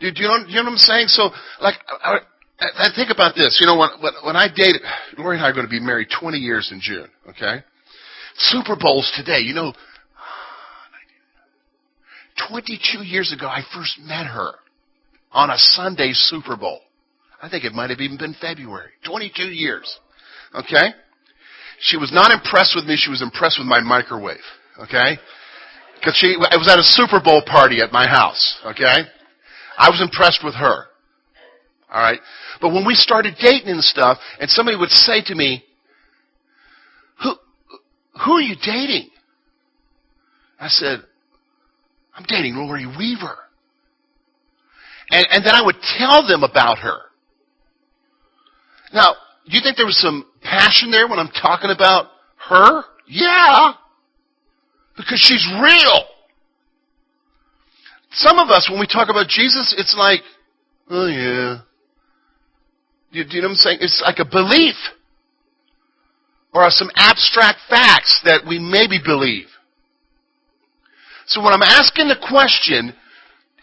Do, 0.00 0.08
you, 0.14 0.28
know, 0.28 0.44
you 0.46 0.56
know 0.56 0.64
what 0.64 0.72
I'm 0.72 0.76
saying? 0.76 1.08
So, 1.08 1.30
like, 1.60 1.76
I, 2.60 2.66
I, 2.86 2.88
think 2.94 3.10
about 3.10 3.34
this. 3.34 3.58
You 3.60 3.66
know, 3.66 3.78
when, 3.78 3.90
when, 4.24 4.36
I 4.36 4.48
dated, 4.54 4.82
Lori 5.18 5.36
and 5.36 5.44
I 5.44 5.48
are 5.48 5.52
going 5.52 5.66
to 5.66 5.70
be 5.70 5.80
married 5.80 6.08
20 6.18 6.38
years 6.38 6.70
in 6.72 6.80
June, 6.80 7.08
okay? 7.30 7.64
Super 8.36 8.76
Bowls 8.78 9.12
today. 9.16 9.40
You 9.40 9.54
know, 9.54 9.72
22 12.48 13.04
years 13.04 13.32
ago, 13.32 13.46
I 13.46 13.62
first 13.74 13.98
met 14.00 14.26
her 14.26 14.52
on 15.32 15.50
a 15.50 15.58
Sunday 15.58 16.10
Super 16.12 16.56
Bowl. 16.56 16.80
I 17.42 17.48
think 17.48 17.64
it 17.64 17.72
might 17.72 17.90
have 17.90 18.00
even 18.00 18.16
been 18.16 18.34
February. 18.40 18.90
22 19.06 19.44
years. 19.44 19.98
Okay? 20.54 20.94
She 21.80 21.96
was 21.96 22.12
not 22.12 22.30
impressed 22.30 22.74
with 22.74 22.84
me. 22.86 22.96
She 22.96 23.10
was 23.10 23.22
impressed 23.22 23.58
with 23.58 23.66
my 23.66 23.80
microwave. 23.80 24.38
Okay? 24.80 25.18
Because 25.96 26.16
she, 26.16 26.28
it 26.28 26.58
was 26.58 26.68
at 26.68 26.78
a 26.78 26.82
Super 26.82 27.20
Bowl 27.22 27.42
party 27.44 27.80
at 27.80 27.92
my 27.92 28.06
house. 28.06 28.60
Okay? 28.64 29.02
I 29.76 29.90
was 29.90 30.00
impressed 30.00 30.40
with 30.44 30.54
her. 30.54 30.86
Alright? 31.94 32.18
But 32.60 32.70
when 32.72 32.84
we 32.84 32.94
started 32.94 33.36
dating 33.40 33.68
and 33.68 33.82
stuff, 33.82 34.18
and 34.40 34.50
somebody 34.50 34.76
would 34.76 34.90
say 34.90 35.22
to 35.26 35.34
me, 35.34 35.64
who, 37.22 37.34
who 38.24 38.32
are 38.32 38.40
you 38.40 38.56
dating? 38.56 39.10
I 40.58 40.66
said, 40.66 41.04
I'm 42.16 42.24
dating 42.26 42.56
Lori 42.56 42.86
Weaver. 42.86 43.36
And, 45.10 45.26
and 45.30 45.44
then 45.44 45.54
I 45.54 45.62
would 45.64 45.76
tell 45.98 46.26
them 46.26 46.42
about 46.42 46.78
her. 46.78 46.98
Now, 48.92 49.14
do 49.46 49.56
you 49.56 49.60
think 49.62 49.76
there 49.76 49.86
was 49.86 50.00
some 50.00 50.26
passion 50.42 50.90
there 50.90 51.06
when 51.06 51.20
I'm 51.20 51.28
talking 51.28 51.70
about 51.70 52.06
her? 52.48 52.82
Yeah. 53.06 53.74
Because 54.96 55.20
she's 55.20 55.46
real. 55.60 56.04
Some 58.12 58.38
of 58.38 58.48
us, 58.48 58.68
when 58.68 58.80
we 58.80 58.86
talk 58.86 59.08
about 59.10 59.28
Jesus, 59.28 59.74
it's 59.76 59.94
like, 59.96 60.20
oh 60.90 61.06
yeah. 61.06 61.60
You, 63.14 63.22
do 63.24 63.36
you 63.36 63.42
know 63.42 63.48
what 63.48 63.62
I'm 63.62 63.78
saying? 63.78 63.78
It's 63.80 64.02
like 64.02 64.18
a 64.18 64.26
belief. 64.26 64.74
Or 66.52 66.68
some 66.70 66.90
abstract 66.96 67.60
facts 67.70 68.20
that 68.24 68.42
we 68.46 68.58
maybe 68.58 68.98
believe. 68.98 69.46
So 71.26 71.42
when 71.42 71.54
I'm 71.54 71.62
asking 71.62 72.08
the 72.08 72.18
question, 72.18 72.92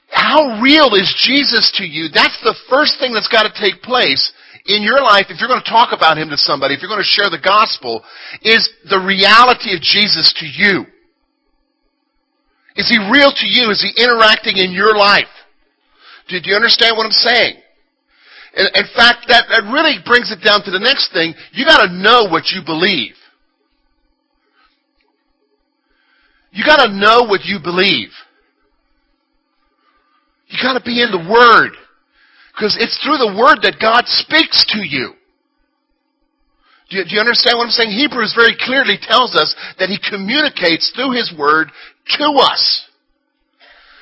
how 0.10 0.60
real 0.62 0.96
is 0.96 1.12
Jesus 1.20 1.72
to 1.76 1.86
you? 1.86 2.08
That's 2.14 2.40
the 2.44 2.56
first 2.70 3.00
thing 3.00 3.14
that's 3.14 3.28
got 3.28 3.44
to 3.44 3.54
take 3.60 3.84
place 3.84 4.32
in 4.66 4.84
your 4.84 5.02
life, 5.02 5.28
if 5.30 5.40
you're 5.40 5.50
going 5.50 5.64
to 5.64 5.70
talk 5.70 5.92
about 5.92 6.18
Him 6.18 6.30
to 6.30 6.38
somebody, 6.38 6.76
if 6.76 6.82
you're 6.82 6.92
going 6.92 7.04
to 7.04 7.08
share 7.08 7.30
the 7.30 7.42
gospel, 7.42 8.04
is 8.42 8.70
the 8.90 9.00
reality 9.00 9.76
of 9.76 9.82
Jesus 9.82 10.34
to 10.38 10.46
you. 10.46 10.86
Is 12.76 12.88
He 12.88 13.00
real 13.00 13.32
to 13.32 13.48
you? 13.48 13.72
Is 13.72 13.82
He 13.82 13.92
interacting 14.02 14.58
in 14.58 14.72
your 14.72 14.96
life? 14.96 15.32
Do 16.30 16.38
you 16.38 16.56
understand 16.56 16.96
what 16.96 17.06
I'm 17.06 17.12
saying? 17.12 17.61
In, 18.56 18.68
in 18.76 18.88
fact, 18.96 19.28
that, 19.28 19.46
that 19.50 19.72
really 19.72 19.98
brings 20.06 20.32
it 20.32 20.44
down 20.44 20.64
to 20.64 20.72
the 20.72 20.80
next 20.80 21.14
thing. 21.14 21.34
You 21.54 21.66
gotta 21.66 21.92
know 21.92 22.28
what 22.30 22.52
you 22.52 22.62
believe. 22.66 23.16
You 26.52 26.66
gotta 26.66 26.92
know 26.92 27.24
what 27.24 27.46
you 27.46 27.60
believe. 27.64 28.10
You 30.48 30.58
gotta 30.62 30.84
be 30.84 31.02
in 31.02 31.12
the 31.12 31.32
Word. 31.32 31.72
Because 32.54 32.76
it's 32.80 33.00
through 33.00 33.18
the 33.18 33.40
Word 33.40 33.64
that 33.64 33.80
God 33.80 34.04
speaks 34.06 34.66
to 34.76 34.80
you. 34.84 35.16
Do 36.90 36.98
you, 36.98 37.04
do 37.06 37.16
you, 37.16 37.22
understand 37.22 37.56
what 37.58 37.72
I'm 37.72 37.72
saying? 37.72 37.96
Hebrews 37.96 38.36
very 38.36 38.54
clearly 38.60 39.00
tells 39.00 39.34
us 39.34 39.56
that 39.80 39.88
He 39.88 39.96
communicates 39.98 40.92
through 40.92 41.16
His 41.16 41.32
Word 41.40 41.72
to 42.20 42.28
us. 42.44 42.86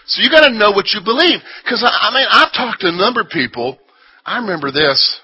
So 0.07 0.23
you 0.23 0.31
gotta 0.31 0.49
know 0.49 0.71
what 0.71 0.89
you 0.89 1.01
believe. 1.05 1.37
Because 1.63 1.85
I, 1.85 2.09
I 2.09 2.13
mean, 2.13 2.25
I've 2.25 2.51
talked 2.51 2.81
to 2.81 2.89
a 2.89 2.91
number 2.91 3.21
of 3.21 3.29
people. 3.29 3.77
I 4.29 4.37
remember 4.37 4.71
this. 4.71 5.21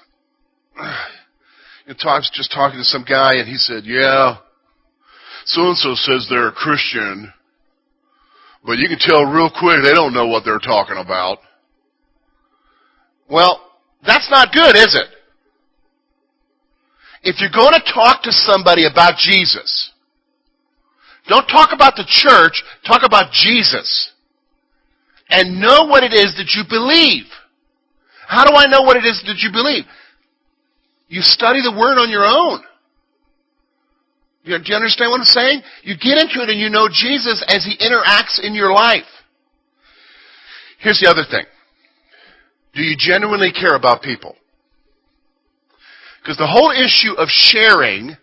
Know, 0.76 0.82
I 0.82 2.16
was 2.18 2.28
just 2.34 2.50
talking 2.50 2.80
to 2.80 2.84
some 2.84 3.04
guy 3.08 3.36
and 3.36 3.48
he 3.48 3.54
said, 3.54 3.84
yeah, 3.84 4.38
so 5.44 5.68
and 5.68 5.76
so 5.76 5.94
says 5.94 6.26
they're 6.28 6.48
a 6.48 6.52
Christian, 6.52 7.32
but 8.64 8.78
you 8.78 8.88
can 8.88 8.98
tell 8.98 9.24
real 9.24 9.48
quick 9.48 9.76
they 9.84 9.94
don't 9.94 10.12
know 10.12 10.26
what 10.26 10.44
they're 10.44 10.58
talking 10.58 10.96
about. 10.96 11.38
Well, 13.30 13.60
that's 14.04 14.28
not 14.28 14.52
good, 14.52 14.74
is 14.74 14.96
it? 14.96 15.06
If 17.22 17.40
you're 17.40 17.50
going 17.54 17.74
to 17.74 17.92
talk 17.94 18.24
to 18.24 18.32
somebody 18.32 18.86
about 18.86 19.18
Jesus, 19.18 19.92
don't 21.28 21.46
talk 21.46 21.70
about 21.72 21.94
the 21.94 22.06
church, 22.08 22.60
talk 22.84 23.02
about 23.04 23.30
Jesus. 23.30 24.10
And 25.28 25.60
know 25.60 25.84
what 25.84 26.02
it 26.02 26.12
is 26.12 26.34
that 26.38 26.54
you 26.56 26.64
believe. 26.68 27.26
How 28.26 28.44
do 28.44 28.54
I 28.54 28.66
know 28.66 28.82
what 28.82 28.96
it 28.96 29.04
is 29.04 29.22
that 29.26 29.38
you 29.38 29.52
believe? 29.52 29.84
You 31.08 31.22
study 31.22 31.62
the 31.62 31.70
Word 31.70 31.98
on 31.98 32.10
your 32.10 32.24
own. 32.24 32.62
Do 34.44 34.52
you 34.52 34.76
understand 34.76 35.10
what 35.10 35.20
I'm 35.20 35.24
saying? 35.24 35.62
You 35.82 35.96
get 35.96 36.18
into 36.18 36.42
it 36.42 36.50
and 36.50 36.58
you 36.58 36.70
know 36.70 36.88
Jesus 36.88 37.44
as 37.48 37.64
He 37.64 37.76
interacts 37.78 38.40
in 38.42 38.54
your 38.54 38.72
life. 38.72 39.06
Here's 40.78 41.00
the 41.00 41.08
other 41.10 41.24
thing. 41.28 41.44
Do 42.74 42.82
you 42.82 42.96
genuinely 42.98 43.52
care 43.52 43.74
about 43.74 44.02
people? 44.02 44.36
Because 46.20 46.36
the 46.36 46.46
whole 46.46 46.70
issue 46.70 47.14
of 47.14 47.28
sharing, 47.28 48.16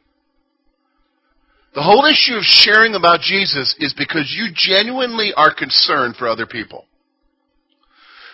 the 1.73 1.81
whole 1.81 2.05
issue 2.05 2.35
of 2.35 2.43
sharing 2.43 2.95
about 2.95 3.21
Jesus 3.21 3.75
is 3.79 3.93
because 3.93 4.33
you 4.37 4.49
genuinely 4.53 5.33
are 5.35 5.53
concerned 5.53 6.15
for 6.17 6.27
other 6.27 6.45
people. 6.45 6.85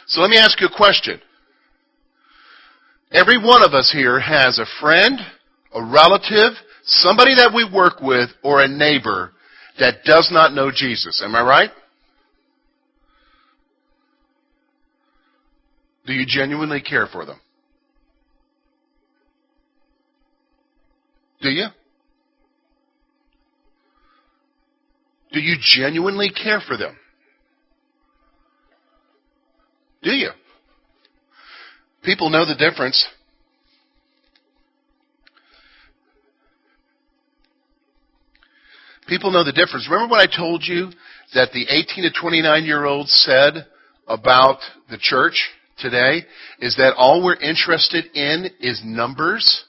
So 0.08 0.22
let 0.22 0.30
me 0.30 0.38
ask 0.38 0.60
you 0.60 0.68
a 0.68 0.76
question. 0.76 1.22
Every 3.12 3.38
one 3.38 3.64
of 3.64 3.74
us 3.74 3.92
here 3.92 4.20
has 4.20 4.60
a 4.60 4.66
friend, 4.80 5.20
a 5.74 5.84
relative, 5.84 6.54
somebody 6.84 7.36
that 7.36 7.52
we 7.54 7.68
work 7.74 8.02
with, 8.02 8.30
or 8.44 8.62
a 8.62 8.68
neighbor 8.68 9.32
that 9.80 10.04
does 10.06 10.30
not 10.32 10.54
know 10.54 10.72
Jesus. 10.74 11.22
Am 11.24 11.36
I 11.36 11.42
right? 11.42 11.70
Do 16.06 16.14
you 16.14 16.26
genuinely 16.28 16.82
care 16.82 17.08
for 17.08 17.26
them? 17.26 17.40
Do 21.42 21.50
you? 21.50 21.68
Do 25.32 25.40
you 25.40 25.56
genuinely 25.62 26.30
care 26.30 26.62
for 26.68 26.78
them? 26.78 26.98
Do 30.02 30.12
you? 30.12 30.30
People 32.10 32.32
know 32.32 32.44
the 32.44 32.56
difference. 32.56 33.08
People 39.08 39.30
know 39.30 39.44
the 39.44 39.52
difference. 39.52 39.88
Remember 39.88 40.10
what 40.10 40.28
I 40.28 40.36
told 40.36 40.64
you 40.66 40.90
that 41.36 41.52
the 41.52 41.68
18 41.70 42.06
to 42.06 42.20
29 42.20 42.64
year 42.64 42.86
olds 42.86 43.12
said 43.12 43.68
about 44.08 44.58
the 44.90 44.98
church 44.98 45.52
today? 45.78 46.24
Is 46.60 46.78
that 46.78 46.96
all 46.98 47.24
we're 47.24 47.36
interested 47.36 48.06
in 48.16 48.48
is 48.60 48.82
numbers? 48.84 49.66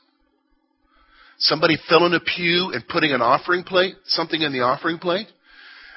Somebody 1.37 1.77
filling 1.91 2.15
a 2.15 2.21
pew 2.21 2.71
and 2.73 2.89
putting 2.89 3.13
an 3.13 3.21
offering 3.21 3.65
plate, 3.65 3.97
something 4.07 4.41
in 4.41 4.51
the 4.55 4.61
offering 4.61 4.97
plate? 4.97 5.27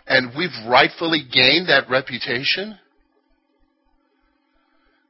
And 0.08 0.34
we've 0.38 0.50
rightfully 0.68 1.22
gained 1.22 1.70
that 1.70 1.90
reputation? 1.90 2.78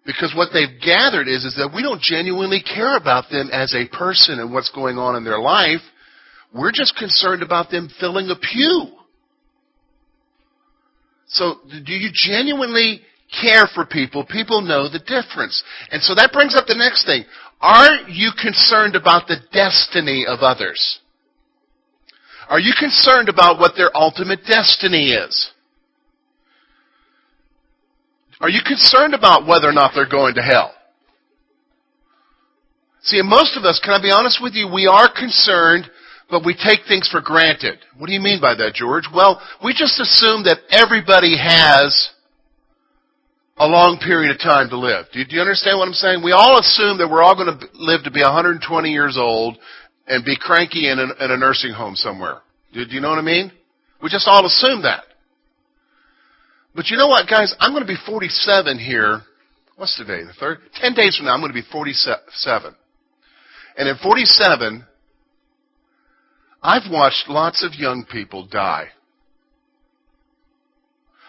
Because 0.05 0.33
what 0.36 0.50
they've 0.51 0.81
gathered 0.83 1.27
is, 1.27 1.45
is 1.45 1.55
that 1.55 1.72
we 1.74 1.81
don't 1.81 2.01
genuinely 2.01 2.62
care 2.62 2.98
about 2.98 3.29
them 3.31 3.50
as 3.51 3.74
a 3.74 3.88
person 3.88 4.39
and 4.39 4.51
what's 4.51 4.69
going 4.69 4.98
on 4.98 5.15
in 5.15 5.24
their 5.24 5.39
life. 5.39 5.81
We're 6.53 6.74
just 6.74 6.98
concerned 6.98 7.41
about 7.41 7.72
them 7.72 7.89
filling 8.00 8.29
a 8.29 8.36
pew. 8.36 8.88
So, 11.27 11.55
do 11.86 11.93
you 11.93 12.10
genuinely 12.13 13.01
care 13.41 13.65
for 13.74 13.86
people? 13.86 14.25
People 14.25 14.62
know 14.62 14.89
the 14.89 15.00
difference. 15.00 15.63
And 15.89 16.01
so 16.03 16.13
that 16.15 16.31
brings 16.33 16.55
up 16.55 16.67
the 16.67 16.75
next 16.75 17.05
thing. 17.05 17.24
Are 17.62 18.10
you 18.10 18.31
concerned 18.39 18.95
about 18.95 19.27
the 19.27 19.38
destiny 19.51 20.25
of 20.27 20.39
others? 20.41 21.00
Are 22.50 22.60
you 22.60 22.74
concerned 22.77 23.29
about 23.29 23.57
what 23.57 23.75
their 23.77 23.95
ultimate 23.95 24.45
destiny 24.45 25.13
is? 25.13 25.52
Are 28.44 28.50
you 28.50 28.60
concerned 28.62 29.14
about 29.14 29.48
whether 29.48 29.70
or 29.70 29.72
not 29.72 29.94
they're 29.96 30.06
going 30.06 30.36
to 30.36 30.42
hell? 30.42 30.76
See, 33.04 33.22
most 33.24 33.56
of 33.56 33.64
us, 33.64 33.80
can 33.82 33.94
I 33.94 34.02
be 34.02 34.12
honest 34.12 34.40
with 34.44 34.52
you, 34.54 34.68
we 34.68 34.86
are 34.86 35.08
concerned, 35.08 35.90
but 36.30 36.46
we 36.46 36.54
take 36.54 36.82
things 36.86 37.08
for 37.08 37.22
granted. 37.22 37.80
What 37.98 38.08
do 38.08 38.14
you 38.14 38.20
mean 38.20 38.42
by 38.42 38.54
that, 38.56 38.74
George? 38.74 39.06
Well, 39.16 39.42
we 39.64 39.72
just 39.72 39.98
assume 39.98 40.44
that 40.44 40.60
everybody 40.70 41.38
has 41.40 42.12
a 43.56 43.66
long 43.66 43.98
period 44.04 44.32
of 44.36 44.40
time 44.40 44.68
to 44.72 44.78
live. 44.78 45.06
Do 45.14 45.20
you, 45.20 45.26
do 45.26 45.36
you 45.36 45.42
understand 45.42 45.80
what 45.80 45.88
I'm 45.88 45.94
saying? 45.94 46.22
We 46.22 46.34
all 46.34 46.60
assume 46.60 46.98
that 46.98 47.08
we're 47.08 47.24
all 47.24 47.36
going 47.36 47.58
to 47.58 47.68
live 47.76 48.04
to 48.04 48.12
be 48.12 48.22
120 48.22 48.60
years 48.90 49.16
old 49.18 49.58
and 50.06 50.26
be 50.26 50.36
cranky 50.36 50.90
in 50.90 51.00
a, 51.00 51.04
in 51.24 51.32
a 51.32 51.38
nursing 51.38 51.72
home 51.72 51.96
somewhere. 51.96 52.42
Do, 52.74 52.84
do 52.84 52.92
you 52.92 53.00
know 53.00 53.10
what 53.10 53.20
I 53.20 53.24
mean? 53.24 53.54
We 54.02 54.10
just 54.10 54.28
all 54.28 54.46
assume 54.46 54.82
that. 54.82 55.06
But 56.75 56.88
you 56.88 56.98
know 56.98 57.08
what, 57.08 57.30
guys? 57.30 57.53
I'm 57.60 57.72
going 57.72 57.84
to 57.84 57.88
be 57.88 57.98
47 58.06 58.80
here. 58.80 59.22
What's 59.75 59.98
today? 59.98 60.24
The 60.24 60.34
third? 60.39 60.60
Ten 60.75 60.94
days 60.94 61.18
from 61.18 61.25
now, 61.25 61.34
I'm 61.34 61.39
going 61.42 61.51
to 61.51 61.60
be 61.62 61.68
47. 61.72 62.75
And 63.77 63.89
in 63.89 63.96
47, 63.98 64.86
I've 66.62 66.92
watched 66.92 67.25
lots 67.27 67.63
of 67.63 67.74
young 67.75 68.06
people 68.10 68.48
die. 68.48 68.88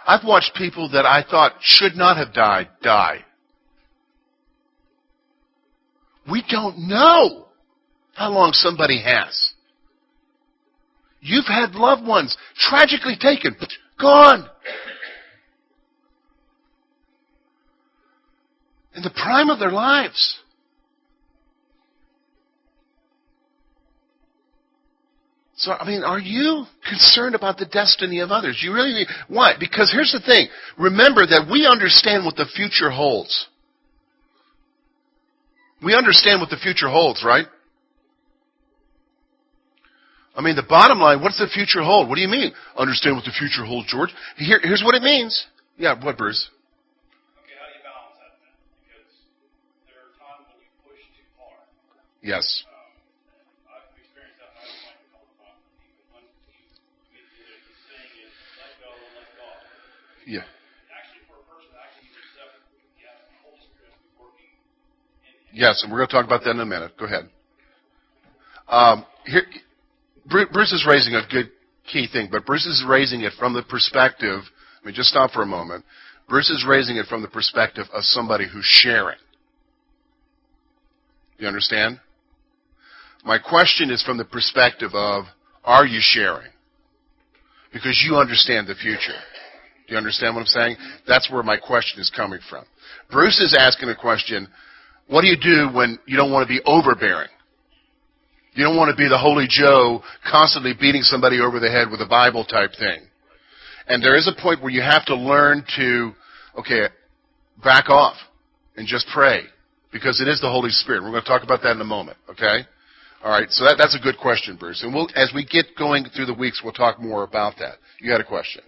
I've 0.07 0.25
watched 0.25 0.55
people 0.55 0.91
that 0.91 1.07
I 1.07 1.25
thought 1.29 1.55
should 1.61 1.97
not 1.97 2.17
have 2.17 2.35
died 2.35 2.69
die. 2.83 3.25
We 6.31 6.43
don't 6.49 6.89
know 6.89 7.47
how 8.15 8.31
long 8.31 8.53
somebody 8.53 9.03
has. 9.03 9.53
You've 11.21 11.47
had 11.47 11.75
loved 11.75 12.07
ones 12.07 12.37
tragically 12.55 13.17
taken, 13.19 13.57
gone. 13.99 14.49
In 18.95 19.03
the 19.03 19.11
prime 19.11 19.51
of 19.51 19.59
their 19.59 19.73
lives. 19.73 20.39
So, 25.57 25.73
I 25.73 25.87
mean, 25.87 26.03
are 26.03 26.19
you 26.19 26.67
concerned 26.87 27.35
about 27.35 27.59
the 27.59 27.65
destiny 27.65 28.21
of 28.21 28.31
others? 28.31 28.61
You 28.63 28.75
really 28.75 28.93
need, 28.93 29.07
why? 29.29 29.55
Because 29.59 29.91
here's 29.93 30.13
the 30.13 30.21
thing. 30.21 30.49
Remember 30.77 31.25
that 31.27 31.49
we 31.51 31.67
understand 31.67 32.25
what 32.25 32.37
the 32.37 32.47
future 32.55 32.91
holds. 32.91 33.47
We 35.83 35.95
understand 35.95 36.41
what 36.41 36.51
the 36.51 36.57
future 36.57 36.89
holds, 36.89 37.23
right? 37.25 37.47
I 40.37 40.43
mean, 40.43 40.57
the 40.57 40.65
bottom 40.69 40.99
line, 40.99 41.23
what's 41.23 41.39
the 41.39 41.47
future 41.47 41.83
hold? 41.83 42.09
What 42.09 42.17
do 42.17 42.21
you 42.21 42.29
mean? 42.29 42.53
Understand 42.77 43.17
what 43.17 43.25
the 43.25 43.31
future 43.31 43.65
holds, 43.65 43.89
George? 43.89 44.11
Here, 44.37 44.59
here's 44.63 44.83
what 44.85 44.97
it 44.97 45.03
means. 45.03 45.47
Yeah, 45.79 46.03
what, 46.03 46.19
Bruce? 46.19 46.51
Yes. 52.25 52.65
Yeah. 60.27 60.41
Yes, 65.53 65.83
and 65.83 65.93
we're 65.93 65.99
going 65.99 66.09
to 66.09 66.13
talk 66.15 66.25
about 66.25 66.43
that 66.45 66.51
in 66.53 66.61
a 66.61 66.65
minute. 66.65 66.93
Go 66.99 67.05
ahead. 67.05 67.29
Um, 68.69 69.05
here, 69.27 69.43
Bruce 70.27 70.73
is 70.73 70.87
raising 70.89 71.15
a 71.15 71.23
good 71.31 71.51
key 71.93 72.09
thing, 72.11 72.29
but 72.33 72.47
Bruce 72.47 72.65
is 72.65 72.83
raising 72.89 73.21
it 73.21 73.35
from 73.39 73.53
the 73.53 73.63
perspective. 73.63 74.41
Let 74.83 74.87
me 74.87 74.93
just 74.95 75.11
stop 75.11 75.33
for 75.33 75.43
a 75.43 75.47
moment. 75.47 75.85
Bruce 76.27 76.49
is 76.49 76.65
raising 76.67 76.97
it 76.97 77.05
from 77.05 77.21
the 77.21 77.29
perspective 77.29 77.85
of 77.93 78.03
somebody 78.05 78.47
who's 78.51 78.65
sharing. 78.65 79.19
You 81.37 81.49
understand? 81.49 82.01
My 83.25 83.39
question 83.39 83.91
is 83.91 84.03
from 84.03 84.19
the 84.19 84.25
perspective 84.25 84.91
of, 84.95 85.25
are 85.65 85.87
you 85.87 86.01
sharing? 86.01 86.51
Because 87.73 88.05
you 88.07 88.17
understand 88.17 88.69
the 88.69 88.75
future. 88.75 89.19
Do 89.87 89.93
you 89.93 89.97
understand 89.97 90.35
what 90.35 90.43
I'm 90.43 90.47
saying? 90.47 90.77
That's 91.09 91.31
where 91.31 91.43
my 91.43 91.57
question 91.57 92.01
is 92.01 92.13
coming 92.15 92.41
from. 92.49 92.65
Bruce 93.11 93.41
is 93.41 93.57
asking 93.59 93.89
a 93.89 93.97
question, 93.97 94.47
what 95.09 95.23
do 95.23 95.29
you 95.29 95.37
do 95.37 95.75
when 95.75 95.99
you 96.07 96.17
don't 96.17 96.33
want 96.33 96.47
to 96.47 96.53
be 96.53 96.61
overbearing? 96.65 97.29
You 98.53 98.65
don't 98.65 98.77
want 98.77 98.91
to 98.91 98.97
be 98.97 99.09
the 99.09 99.19
holy 99.19 99.47
Joe 99.49 100.03
constantly 100.31 100.73
beating 100.79 101.03
somebody 101.03 101.41
over 101.41 101.59
the 101.59 101.71
head 101.71 101.91
with 101.91 102.01
a 102.01 102.07
Bible 102.07 102.45
type 102.45 102.71
thing. 102.79 103.03
And 103.89 104.03
there 104.03 104.17
is 104.17 104.29
a 104.29 104.41
point 104.41 104.63
where 104.63 104.71
you 104.71 104.81
have 104.81 105.05
to 105.07 105.17
learn 105.17 105.65
to, 105.77 106.13
okay, 106.59 106.89
back 107.63 107.89
off 107.91 108.17
and 108.77 108.87
just 108.87 109.07
pray 109.13 109.43
because 109.93 110.21
it 110.21 110.29
is 110.29 110.41
the 110.41 110.51
Holy 110.51 110.71
Spirit. 110.71 111.03
We're 111.03 111.11
going 111.11 111.23
to 111.23 111.29
talk 111.29 111.43
about 111.43 111.63
that 111.63 111.73
in 111.73 111.81
a 111.81 111.85
moment, 111.85 112.17
okay? 112.31 112.67
All 113.25 113.31
right, 113.31 113.51
so 113.51 113.65
that, 113.65 113.77
that's 113.79 113.97
a 113.97 113.99
good 113.99 114.19
question, 114.19 114.57
Bruce. 114.57 114.83
And 114.83 114.95
we'll, 114.95 115.09
as 115.17 115.33
we 115.35 115.47
get 115.47 115.65
going 115.79 116.05
through 116.15 116.27
the 116.27 116.35
weeks, 116.35 116.61
we'll 116.63 116.75
talk 116.75 117.01
more 117.01 117.25
about 117.25 117.55
that. 117.59 117.77
You 117.99 118.13
had 118.13 118.21
a 118.21 118.25
question. 118.25 118.63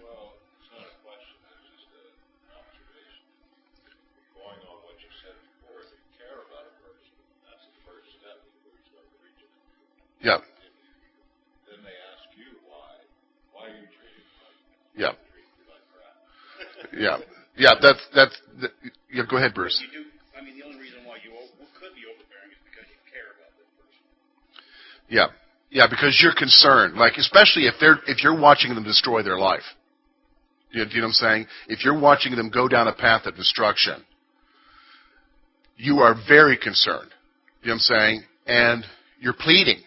Yeah. 10.21 10.37
Then 11.69 11.79
they 11.85 11.93
ask 11.93 12.25
you 12.33 12.57
why. 12.65 12.97
Why 13.53 13.69
are 13.69 13.77
you 13.77 13.85
treating 13.93 14.25
me 14.25 14.33
like 14.41 14.97
Yeah. 14.97 15.13
Yeah. 16.99 17.17
Yeah, 17.57 17.73
that's 17.81 18.01
that's 18.13 18.37
the, 18.61 18.69
yeah, 19.13 19.23
go 19.29 19.37
ahead, 19.37 19.53
Bruce. 19.53 19.81
You 19.81 20.03
do 20.03 20.05
I 20.37 20.43
mean 20.45 20.57
the 20.57 20.65
only 20.65 20.77
reason 20.77 21.01
why 21.05 21.17
you 21.25 21.33
could 21.73 21.93
be 21.97 22.05
overbearing 22.05 22.36
yeah. 25.09 25.27
Yeah, 25.69 25.87
because 25.89 26.19
you're 26.21 26.35
concerned. 26.35 26.95
Like 26.95 27.13
especially 27.17 27.67
if 27.67 27.75
they're 27.79 27.97
if 28.07 28.23
you're 28.23 28.39
watching 28.39 28.73
them 28.73 28.83
destroy 28.83 29.21
their 29.23 29.37
life. 29.37 29.63
You 30.71 30.83
you 30.83 31.01
know 31.01 31.01
what 31.01 31.07
I'm 31.07 31.13
saying? 31.13 31.47
If 31.67 31.83
you're 31.83 31.99
watching 31.99 32.35
them 32.35 32.49
go 32.49 32.67
down 32.67 32.87
a 32.87 32.93
path 32.93 33.25
of 33.25 33.35
destruction, 33.35 34.03
you 35.75 35.99
are 35.99 36.15
very 36.27 36.57
concerned. 36.57 37.11
You 37.61 37.69
know 37.69 37.73
what 37.73 37.73
I'm 37.73 37.79
saying? 37.79 38.23
And 38.45 38.83
you're 39.19 39.33
pleading. 39.33 39.81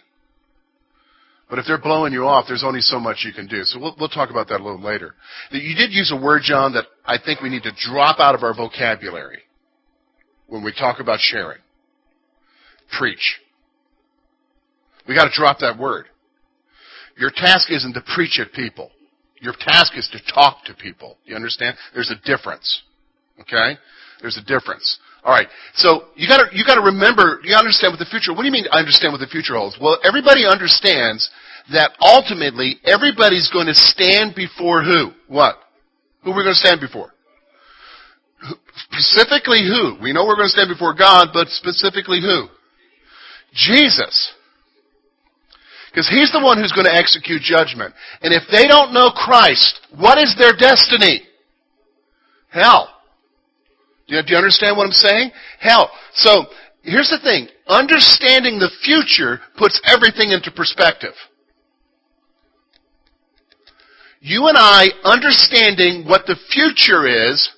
But 1.48 1.58
if 1.58 1.64
they're 1.66 1.80
blowing 1.80 2.12
you 2.12 2.26
off, 2.26 2.44
there's 2.46 2.62
only 2.62 2.80
so 2.80 3.00
much 3.00 3.24
you 3.24 3.32
can 3.32 3.48
do. 3.48 3.64
So 3.64 3.80
we'll, 3.80 3.96
we'll 3.98 4.08
talk 4.08 4.30
about 4.30 4.48
that 4.48 4.60
a 4.60 4.64
little 4.64 4.80
later. 4.80 5.16
You 5.50 5.74
did 5.74 5.90
use 5.90 6.12
a 6.12 6.20
word, 6.20 6.42
John, 6.44 6.74
that 6.74 6.84
I 7.04 7.16
think 7.18 7.40
we 7.40 7.48
need 7.48 7.64
to 7.64 7.72
drop 7.76 8.20
out 8.20 8.36
of 8.36 8.44
our 8.44 8.54
vocabulary 8.54 9.40
when 10.46 10.62
we 10.62 10.72
talk 10.72 11.00
about 11.00 11.18
sharing. 11.18 11.58
Preach. 12.96 13.40
We 15.10 15.16
got 15.16 15.24
to 15.24 15.34
drop 15.34 15.58
that 15.58 15.76
word. 15.76 16.06
Your 17.18 17.32
task 17.34 17.68
isn't 17.68 17.94
to 17.94 18.02
preach 18.14 18.38
at 18.38 18.52
people. 18.52 18.92
Your 19.40 19.54
task 19.58 19.94
is 19.96 20.08
to 20.12 20.32
talk 20.32 20.62
to 20.66 20.74
people. 20.74 21.16
You 21.24 21.34
understand? 21.34 21.76
There's 21.92 22.12
a 22.12 22.20
difference. 22.24 22.82
Okay? 23.40 23.74
There's 24.20 24.38
a 24.38 24.44
difference. 24.46 25.00
All 25.24 25.32
right. 25.32 25.48
So 25.74 26.04
you 26.14 26.28
got 26.28 26.46
to 26.46 26.56
you 26.56 26.64
got 26.64 26.76
to 26.76 26.86
remember. 26.94 27.40
You 27.42 27.56
understand 27.56 27.92
what 27.92 27.98
the 27.98 28.06
future. 28.06 28.30
What 28.30 28.42
do 28.42 28.46
you 28.46 28.52
mean? 28.52 28.66
Understand 28.70 29.12
what 29.12 29.18
the 29.18 29.26
future 29.26 29.56
holds. 29.56 29.76
Well, 29.82 29.98
everybody 30.04 30.46
understands 30.46 31.28
that 31.72 31.90
ultimately 31.98 32.78
everybody's 32.84 33.50
going 33.50 33.66
to 33.66 33.74
stand 33.74 34.36
before 34.36 34.84
who? 34.84 35.10
What? 35.26 35.56
Who 36.22 36.30
are 36.30 36.36
we 36.36 36.44
going 36.44 36.54
to 36.54 36.62
stand 36.62 36.80
before? 36.80 37.10
Specifically 38.86 39.66
who? 39.66 39.98
We 40.00 40.12
know 40.12 40.24
we're 40.24 40.38
going 40.38 40.46
to 40.46 40.54
stand 40.54 40.70
before 40.70 40.94
God, 40.94 41.30
but 41.34 41.48
specifically 41.48 42.20
who? 42.22 42.46
Jesus. 43.52 44.34
Because 45.90 46.08
he's 46.08 46.30
the 46.30 46.40
one 46.40 46.58
who's 46.58 46.72
going 46.72 46.86
to 46.86 46.94
execute 46.94 47.42
judgment. 47.42 47.94
And 48.22 48.32
if 48.32 48.44
they 48.50 48.66
don't 48.66 48.92
know 48.92 49.10
Christ, 49.10 49.80
what 49.98 50.18
is 50.18 50.36
their 50.38 50.52
destiny? 50.56 51.22
Hell. 52.50 52.88
Do 54.06 54.16
you, 54.16 54.36
understand 54.36 54.76
what 54.76 54.86
I'm 54.86 54.92
saying? 54.92 55.30
Hell. 55.60 55.90
So, 56.14 56.46
here's 56.82 57.10
the 57.10 57.20
thing. 57.22 57.48
Understanding 57.68 58.58
the 58.58 58.70
future 58.82 59.40
puts 59.56 59.80
everything 59.84 60.30
into 60.30 60.50
perspective. 60.50 61.14
You 64.20 64.48
and 64.48 64.56
I 64.58 64.88
understanding 65.04 66.06
what 66.06 66.26
the 66.26 66.36
future 66.50 67.06
is. 67.06 67.50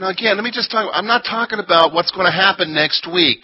Now 0.00 0.08
again, 0.08 0.36
let 0.36 0.44
me 0.44 0.50
just 0.50 0.70
talk, 0.70 0.90
I'm 0.92 1.06
not 1.06 1.24
talking 1.24 1.58
about 1.58 1.92
what's 1.92 2.10
going 2.10 2.26
to 2.26 2.32
happen 2.32 2.74
next 2.74 3.06
week. 3.06 3.40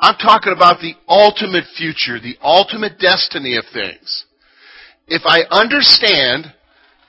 I'm 0.00 0.16
talking 0.16 0.52
about 0.56 0.80
the 0.80 0.94
ultimate 1.06 1.64
future, 1.76 2.18
the 2.18 2.36
ultimate 2.40 2.98
destiny 2.98 3.56
of 3.56 3.64
things. 3.72 4.24
If 5.06 5.22
I 5.26 5.44
understand, 5.50 6.46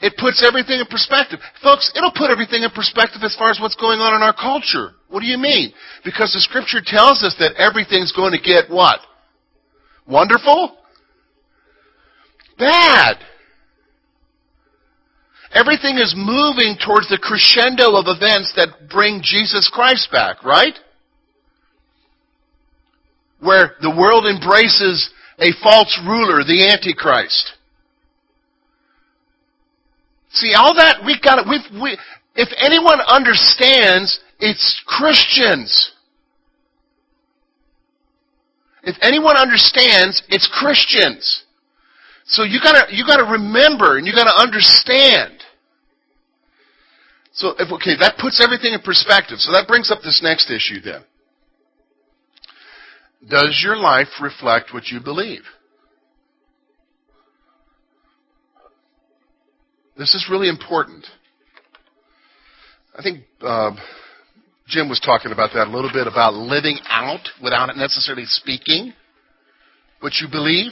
it 0.01 0.17
puts 0.17 0.43
everything 0.45 0.81
in 0.81 0.85
perspective. 0.87 1.39
Folks, 1.63 1.91
it'll 1.95 2.11
put 2.11 2.29
everything 2.29 2.63
in 2.63 2.69
perspective 2.71 3.21
as 3.23 3.35
far 3.37 3.49
as 3.49 3.59
what's 3.61 3.75
going 3.75 3.99
on 3.99 4.13
in 4.13 4.21
our 4.21 4.35
culture. 4.35 4.91
What 5.07 5.21
do 5.21 5.27
you 5.27 5.37
mean? 5.37 5.71
Because 6.03 6.33
the 6.33 6.41
scripture 6.41 6.81
tells 6.83 7.23
us 7.23 7.35
that 7.39 7.55
everything's 7.55 8.11
going 8.11 8.33
to 8.33 8.41
get 8.41 8.69
what? 8.69 8.99
Wonderful? 10.05 10.75
Bad. 12.57 13.17
Everything 15.53 15.97
is 15.97 16.13
moving 16.17 16.75
towards 16.83 17.07
the 17.07 17.19
crescendo 17.21 17.95
of 17.95 18.05
events 18.07 18.53
that 18.55 18.89
bring 18.89 19.21
Jesus 19.23 19.69
Christ 19.71 20.09
back, 20.11 20.43
right? 20.43 20.77
Where 23.41 23.75
the 23.81 23.89
world 23.89 24.25
embraces 24.25 25.09
a 25.39 25.51
false 25.61 25.99
ruler, 26.05 26.43
the 26.43 26.69
Antichrist. 26.69 27.53
See, 30.31 30.53
all 30.55 30.73
that 30.75 31.03
we 31.05 31.19
got 31.21 31.45
we've, 31.49 31.81
we, 31.81 31.97
if 32.35 32.49
anyone 32.57 33.01
understands, 33.01 34.19
it's 34.39 34.81
Christians. 34.85 35.91
If 38.83 38.95
anyone 39.01 39.37
understands, 39.37 40.23
it's 40.29 40.47
Christians. 40.47 41.43
So 42.25 42.43
you 42.43 42.59
gotta, 42.63 42.87
you 42.91 43.05
gotta 43.05 43.25
remember 43.25 43.97
and 43.97 44.07
you 44.07 44.13
gotta 44.13 44.33
understand. 44.39 45.43
So, 47.33 47.53
if, 47.59 47.71
okay, 47.71 47.95
that 47.99 48.17
puts 48.19 48.41
everything 48.43 48.73
in 48.73 48.81
perspective. 48.81 49.39
So 49.39 49.51
that 49.51 49.67
brings 49.67 49.91
up 49.91 50.01
this 50.01 50.21
next 50.23 50.49
issue 50.49 50.81
then. 50.81 51.03
Does 53.29 53.61
your 53.63 53.77
life 53.77 54.07
reflect 54.21 54.73
what 54.73 54.87
you 54.87 54.99
believe? 54.99 55.41
This 59.97 60.15
is 60.15 60.27
really 60.31 60.49
important. 60.49 61.05
I 62.97 63.03
think 63.03 63.23
uh, 63.41 63.71
Jim 64.67 64.89
was 64.89 64.99
talking 64.99 65.31
about 65.31 65.51
that 65.53 65.67
a 65.67 65.71
little 65.71 65.91
bit 65.93 66.07
about 66.07 66.33
living 66.33 66.79
out 66.89 67.29
without 67.41 67.75
necessarily 67.77 68.25
speaking 68.25 68.93
what 69.99 70.13
you 70.19 70.27
believe. 70.31 70.71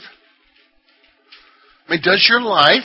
I 1.86 1.92
mean, 1.92 2.00
does 2.02 2.26
your 2.28 2.40
life 2.40 2.82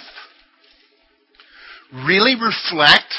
really 1.91 2.35
reflect 2.35 3.13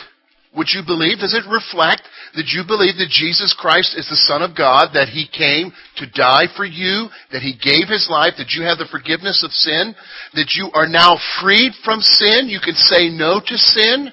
what 0.52 0.72
you 0.72 0.82
believe? 0.86 1.18
Does 1.18 1.34
it 1.34 1.48
reflect 1.48 2.02
that 2.34 2.48
you 2.48 2.64
believe 2.66 2.96
that 2.96 3.12
Jesus 3.12 3.54
Christ 3.56 3.96
is 3.96 4.08
the 4.08 4.16
Son 4.16 4.42
of 4.42 4.56
God, 4.56 4.94
that 4.94 5.08
He 5.08 5.28
came 5.28 5.72
to 5.96 6.10
die 6.10 6.46
for 6.56 6.64
you, 6.64 7.08
that 7.32 7.42
He 7.42 7.52
gave 7.56 7.88
His 7.88 8.08
life, 8.10 8.34
that 8.38 8.52
you 8.52 8.62
have 8.64 8.78
the 8.78 8.90
forgiveness 8.90 9.44
of 9.44 9.52
sin, 9.52 9.94
that 10.34 10.56
you 10.56 10.70
are 10.72 10.88
now 10.88 11.18
freed 11.40 11.72
from 11.84 12.00
sin, 12.00 12.48
you 12.48 12.60
can 12.60 12.74
say 12.74 13.08
no 13.08 13.40
to 13.44 13.56
sin, 13.56 14.12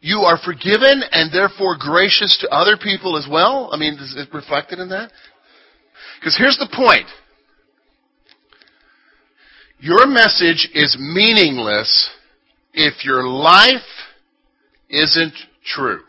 you 0.00 0.20
are 0.20 0.38
forgiven 0.38 1.02
and 1.10 1.32
therefore 1.32 1.76
gracious 1.78 2.38
to 2.40 2.54
other 2.54 2.76
people 2.76 3.16
as 3.16 3.26
well? 3.30 3.70
I 3.72 3.76
mean, 3.76 3.94
is 3.94 4.14
it 4.16 4.32
reflected 4.32 4.78
in 4.78 4.90
that? 4.90 5.10
Because 6.20 6.36
here's 6.36 6.58
the 6.58 6.70
point. 6.70 7.06
Your 9.80 10.06
message 10.06 10.70
is 10.74 10.96
meaningless 10.98 12.10
if 12.74 13.04
your 13.04 13.24
life 13.24 13.86
isn't 14.88 15.34
true. 15.64 16.00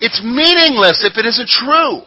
It's 0.00 0.20
meaningless 0.22 1.04
if 1.04 1.16
it 1.16 1.26
isn't 1.26 1.48
true. 1.48 2.02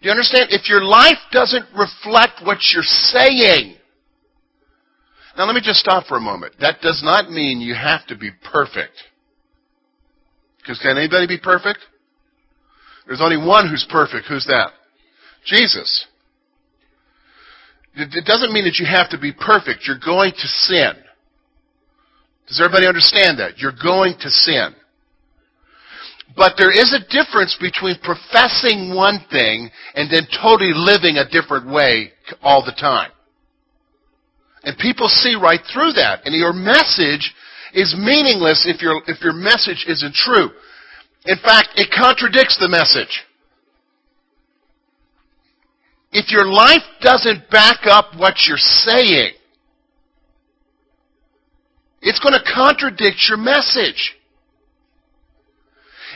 Do 0.00 0.06
you 0.06 0.10
understand? 0.10 0.48
If 0.50 0.68
your 0.68 0.84
life 0.84 1.18
doesn't 1.32 1.64
reflect 1.76 2.42
what 2.44 2.58
you're 2.72 2.82
saying. 2.82 3.76
Now 5.36 5.46
let 5.46 5.54
me 5.54 5.60
just 5.62 5.80
stop 5.80 6.06
for 6.06 6.16
a 6.16 6.20
moment. 6.20 6.54
That 6.60 6.80
does 6.80 7.02
not 7.02 7.30
mean 7.30 7.60
you 7.60 7.74
have 7.74 8.06
to 8.08 8.16
be 8.16 8.30
perfect. 8.52 8.94
Because 10.58 10.78
can 10.78 10.98
anybody 10.98 11.26
be 11.26 11.38
perfect? 11.38 11.78
There's 13.06 13.20
only 13.20 13.36
one 13.36 13.68
who's 13.68 13.86
perfect. 13.88 14.26
Who's 14.28 14.46
that? 14.46 14.72
Jesus. 15.44 16.06
It 17.94 18.26
doesn't 18.26 18.52
mean 18.52 18.64
that 18.64 18.78
you 18.78 18.86
have 18.86 19.08
to 19.10 19.18
be 19.18 19.32
perfect. 19.32 19.86
You're 19.86 19.98
going 20.04 20.32
to 20.32 20.46
sin. 20.46 20.92
Does 22.48 22.60
everybody 22.60 22.86
understand 22.86 23.38
that? 23.38 23.58
You're 23.58 23.76
going 23.82 24.14
to 24.20 24.30
sin. 24.30 24.74
But 26.36 26.54
there 26.58 26.70
is 26.70 26.92
a 26.92 27.00
difference 27.08 27.56
between 27.60 27.96
professing 28.02 28.94
one 28.94 29.20
thing 29.30 29.70
and 29.94 30.10
then 30.10 30.26
totally 30.42 30.72
living 30.74 31.16
a 31.16 31.28
different 31.28 31.72
way 31.72 32.12
all 32.42 32.64
the 32.64 32.76
time. 32.78 33.10
And 34.64 34.76
people 34.78 35.08
see 35.08 35.34
right 35.34 35.60
through 35.72 35.92
that. 35.92 36.26
And 36.26 36.34
your 36.34 36.52
message 36.52 37.32
is 37.72 37.94
meaningless 37.96 38.66
if 38.66 38.82
your, 38.82 39.00
if 39.06 39.22
your 39.22 39.32
message 39.32 39.86
isn't 39.88 40.14
true. 40.14 40.50
In 41.24 41.38
fact, 41.38 41.70
it 41.76 41.90
contradicts 41.96 42.58
the 42.58 42.68
message. 42.68 43.24
If 46.12 46.30
your 46.30 46.46
life 46.46 46.82
doesn't 47.00 47.50
back 47.50 47.86
up 47.86 48.16
what 48.16 48.46
you're 48.46 48.56
saying, 48.56 49.32
it's 52.02 52.20
going 52.20 52.34
to 52.34 52.52
contradict 52.52 53.16
your 53.28 53.38
message. 53.38 54.14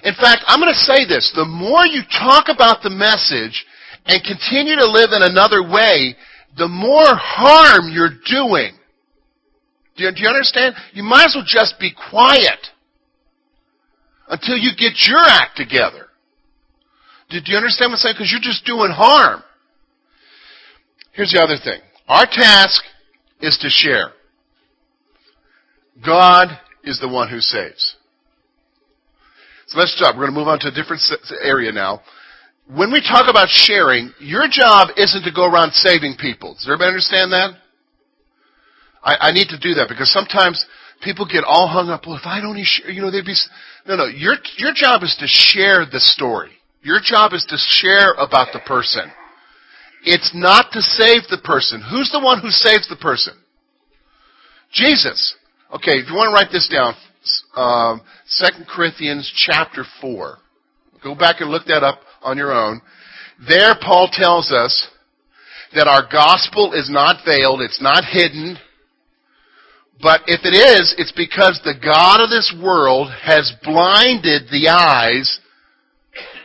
In 0.03 0.15
fact, 0.15 0.45
I'm 0.47 0.61
going 0.61 0.73
to 0.73 0.79
say 0.79 1.05
this. 1.05 1.33
The 1.35 1.45
more 1.45 1.85
you 1.85 2.03
talk 2.11 2.49
about 2.49 2.83
the 2.83 2.91
message 2.91 3.67
and 4.07 4.23
continue 4.25 4.77
to 4.77 4.87
live 4.87 5.11
in 5.13 5.23
another 5.23 5.63
way, 5.63 6.17
the 6.57 6.69
more 6.69 7.05
harm 7.05 7.93
you're 7.93 8.17
doing. 8.27 8.73
Do 9.97 10.05
you, 10.05 10.13
do 10.13 10.23
you 10.23 10.29
understand? 10.29 10.75
You 10.93 11.03
might 11.03 11.27
as 11.27 11.35
well 11.35 11.45
just 11.47 11.79
be 11.79 11.93
quiet 12.11 12.69
until 14.29 14.57
you 14.57 14.71
get 14.77 14.93
your 15.07 15.21
act 15.21 15.57
together. 15.57 16.07
Do, 17.29 17.41
do 17.41 17.53
you 17.53 17.59
understand 17.59 17.91
what 17.91 17.97
I'm 17.97 18.01
saying? 18.01 18.15
Because 18.17 18.33
you're 18.33 18.41
just 18.41 18.65
doing 18.65 18.91
harm. 18.91 19.43
Here's 21.13 21.33
the 21.33 21.41
other 21.41 21.57
thing. 21.63 21.81
Our 22.09 22.27
task 22.27 22.83
is 23.41 23.59
to 23.59 23.69
share. 23.69 24.13
God 26.05 26.49
is 26.85 27.01
the 27.01 27.09
one 27.09 27.29
who 27.29 27.41
saves. 27.41 27.97
So 29.69 29.79
let's 29.79 29.95
stop. 29.97 30.17
We're 30.17 30.23
going 30.23 30.35
to 30.35 30.39
move 30.39 30.49
on 30.49 30.59
to 30.61 30.69
a 30.69 30.73
different 30.73 31.03
area 31.43 31.73
now. 31.73 32.01
When 32.67 32.93
we 32.93 33.01
talk 33.01 33.29
about 33.29 33.49
sharing, 33.49 34.13
your 34.19 34.47
job 34.49 34.89
isn't 34.97 35.23
to 35.23 35.33
go 35.33 35.45
around 35.45 35.73
saving 35.73 36.17
people. 36.19 36.55
Does 36.55 36.67
everybody 36.67 36.89
understand 36.89 37.33
that? 37.33 37.55
I, 39.03 39.29
I 39.29 39.33
need 39.33 39.49
to 39.49 39.59
do 39.59 39.75
that 39.75 39.89
because 39.89 40.11
sometimes 40.13 40.65
people 41.03 41.27
get 41.27 41.45
all 41.45 41.69
hung 41.69 41.89
up. 41.89 42.07
Well, 42.07 42.17
if 42.17 42.27
I'd 42.27 42.45
only 42.45 42.65
share, 42.65 42.91
you 42.91 43.01
know, 43.01 43.11
they'd 43.11 43.25
be. 43.25 43.35
No, 43.87 43.97
no. 43.97 44.07
Your 44.07 44.35
your 44.57 44.73
job 44.75 45.03
is 45.03 45.17
to 45.21 45.27
share 45.27 45.87
the 45.87 46.01
story. 46.01 46.51
Your 46.83 47.01
job 47.03 47.33
is 47.33 47.45
to 47.49 47.57
share 47.57 48.13
about 48.13 48.53
the 48.53 48.61
person. 48.61 49.11
It's 50.05 50.33
not 50.35 50.73
to 50.73 50.81
save 50.81 51.23
the 51.29 51.41
person. 51.43 51.83
Who's 51.83 52.11
the 52.11 52.21
one 52.21 52.41
who 52.41 52.51
saves 52.51 52.89
the 52.89 52.97
person? 52.97 53.35
Jesus. 54.73 55.35
Okay, 55.73 55.99
if 55.99 56.09
you 56.09 56.17
want 56.17 56.31
to 56.31 56.35
write 56.35 56.51
this 56.51 56.69
down, 56.69 56.95
um, 57.55 58.01
2 58.41 58.65
Corinthians 58.69 59.31
chapter 59.37 59.85
4. 60.01 60.37
Go 61.03 61.15
back 61.15 61.41
and 61.41 61.51
look 61.51 61.67
that 61.67 61.85
up 61.85 62.01
on 62.23 62.37
your 62.37 62.53
own. 62.53 62.81
There, 63.49 63.75
Paul 63.81 64.09
tells 64.13 64.51
us 64.51 64.89
that 65.75 65.87
our 65.87 66.09
gospel 66.11 66.73
is 66.73 66.91
not 66.91 67.25
veiled, 67.25 67.61
it's 67.61 67.81
not 67.81 68.05
hidden, 68.05 68.59
but 70.03 70.23
if 70.27 70.41
it 70.45 70.57
is, 70.57 70.95
it's 70.99 71.13
because 71.13 71.61
the 71.63 71.79
God 71.81 72.21
of 72.21 72.31
this 72.31 72.53
world 72.61 73.09
has 73.23 73.53
blinded 73.63 74.49
the 74.51 74.69
eyes 74.69 75.39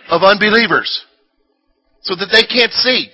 of 0.09 0.21
unbelievers 0.21 1.03
so 2.01 2.15
that 2.15 2.29
they 2.31 2.43
can't 2.43 2.73
see. 2.73 3.09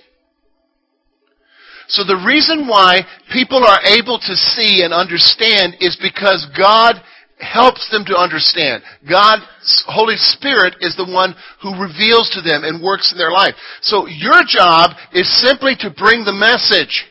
So 1.88 2.04
the 2.04 2.22
reason 2.26 2.68
why 2.68 3.06
people 3.32 3.64
are 3.64 3.80
able 3.84 4.18
to 4.18 4.34
see 4.36 4.82
and 4.82 4.92
understand 4.92 5.76
is 5.80 5.98
because 6.00 6.46
God 6.56 7.02
helps 7.42 7.90
them 7.90 8.04
to 8.06 8.16
understand. 8.16 8.82
God's 9.08 9.44
Holy 9.86 10.16
Spirit 10.16 10.76
is 10.80 10.96
the 10.96 11.10
one 11.10 11.34
who 11.60 11.74
reveals 11.74 12.30
to 12.30 12.40
them 12.40 12.62
and 12.64 12.82
works 12.82 13.12
in 13.12 13.18
their 13.18 13.32
life. 13.32 13.54
So 13.82 14.06
your 14.06 14.46
job 14.46 14.92
is 15.12 15.26
simply 15.42 15.74
to 15.80 15.90
bring 15.90 16.24
the 16.24 16.32
message. 16.32 17.04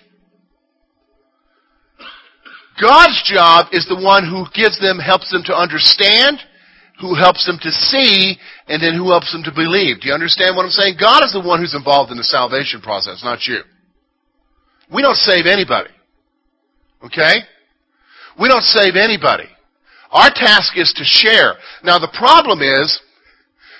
God's 2.79 3.21
job 3.27 3.67
is 3.73 3.85
the 3.85 3.99
one 3.99 4.25
who 4.25 4.47
gives 4.55 4.79
them, 4.79 4.97
helps 4.97 5.29
them 5.29 5.43
to 5.45 5.53
understand, 5.53 6.39
who 6.99 7.13
helps 7.13 7.45
them 7.45 7.59
to 7.61 7.71
see, 7.71 8.37
and 8.67 8.81
then 8.81 8.95
who 8.95 9.11
helps 9.11 9.31
them 9.31 9.43
to 9.43 9.51
believe. 9.51 10.01
Do 10.01 10.07
you 10.07 10.13
understand 10.13 10.55
what 10.55 10.63
I'm 10.63 10.71
saying? 10.71 10.95
God 10.99 11.23
is 11.25 11.33
the 11.33 11.43
one 11.43 11.59
who's 11.59 11.75
involved 11.75 12.11
in 12.11 12.17
the 12.17 12.23
salvation 12.23 12.81
process, 12.81 13.21
not 13.23 13.45
you. 13.45 13.61
We 14.93 15.01
don't 15.01 15.15
save 15.15 15.45
anybody. 15.45 15.89
Okay? 17.03 17.39
We 18.39 18.47
don't 18.47 18.63
save 18.63 18.95
anybody. 18.95 19.47
Our 20.11 20.29
task 20.29 20.77
is 20.77 20.93
to 20.97 21.03
share. 21.05 21.55
Now 21.83 21.99
the 21.99 22.11
problem 22.17 22.61
is, 22.61 23.01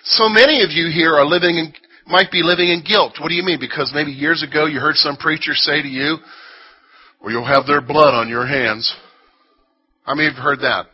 so 0.04 0.30
many 0.30 0.63
of 0.63 0.71
you 0.71 0.89
here 0.91 1.13
are 1.15 1.26
living 1.26 1.58
in, 1.58 1.74
might 2.08 2.32
be 2.32 2.41
living 2.41 2.69
in 2.69 2.84
guilt. 2.84 3.17
What 3.19 3.30
do 3.30 3.36
you 3.36 3.43
mean? 3.43 3.60
Because 3.60 3.91
maybe 3.93 4.12
years 4.12 4.41
ago 4.43 4.65
you 4.65 4.80
heard 4.80 4.95
some 4.95 5.17
preacher 5.17 5.54
say 5.54 5.82
to 5.82 5.88
you, 5.88 6.17
well, 7.21 7.32
you'll 7.32 7.45
have 7.45 7.67
their 7.67 7.82
blood 7.82 8.13
on 8.13 8.30
your 8.30 8.47
hands. 8.47 8.95
How 10.04 10.15
many 10.15 10.30
of 10.30 10.36
have 10.36 10.43
heard 10.43 10.60
that? 10.62 10.88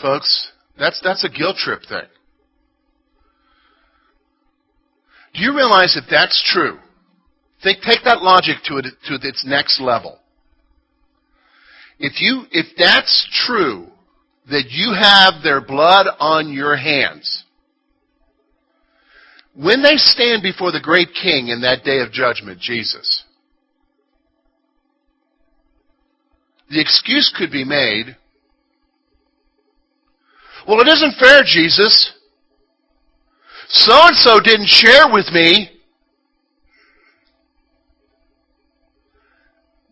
Folks, 0.00 0.52
that's, 0.78 1.00
that's 1.02 1.24
a 1.24 1.28
guilt 1.28 1.56
trip 1.56 1.82
thing. 1.88 2.06
Do 5.38 5.44
you 5.44 5.54
realize 5.54 5.94
that 5.94 6.10
that's 6.10 6.42
true? 6.44 6.78
Think, 7.62 7.80
take 7.82 8.02
that 8.04 8.22
logic 8.22 8.56
to, 8.64 8.78
it, 8.78 8.86
to 9.04 9.18
its 9.22 9.44
next 9.46 9.80
level. 9.80 10.18
If 12.00 12.20
you, 12.20 12.44
if 12.50 12.66
that's 12.76 13.28
true, 13.46 13.86
that 14.50 14.70
you 14.70 14.94
have 14.98 15.42
their 15.44 15.60
blood 15.60 16.06
on 16.18 16.52
your 16.52 16.76
hands, 16.76 17.44
when 19.54 19.82
they 19.82 19.96
stand 19.96 20.42
before 20.42 20.72
the 20.72 20.80
great 20.80 21.08
king 21.20 21.48
in 21.48 21.60
that 21.60 21.84
day 21.84 22.00
of 22.00 22.10
judgment, 22.10 22.60
Jesus, 22.60 23.22
the 26.68 26.80
excuse 26.80 27.32
could 27.36 27.52
be 27.52 27.64
made, 27.64 28.16
well, 30.66 30.80
it 30.80 30.88
isn't 30.88 31.14
fair, 31.18 31.42
Jesus. 31.44 32.12
So 33.68 33.92
and 33.94 34.16
so 34.16 34.40
didn't 34.40 34.68
share 34.68 35.12
with 35.12 35.30
me. 35.32 35.70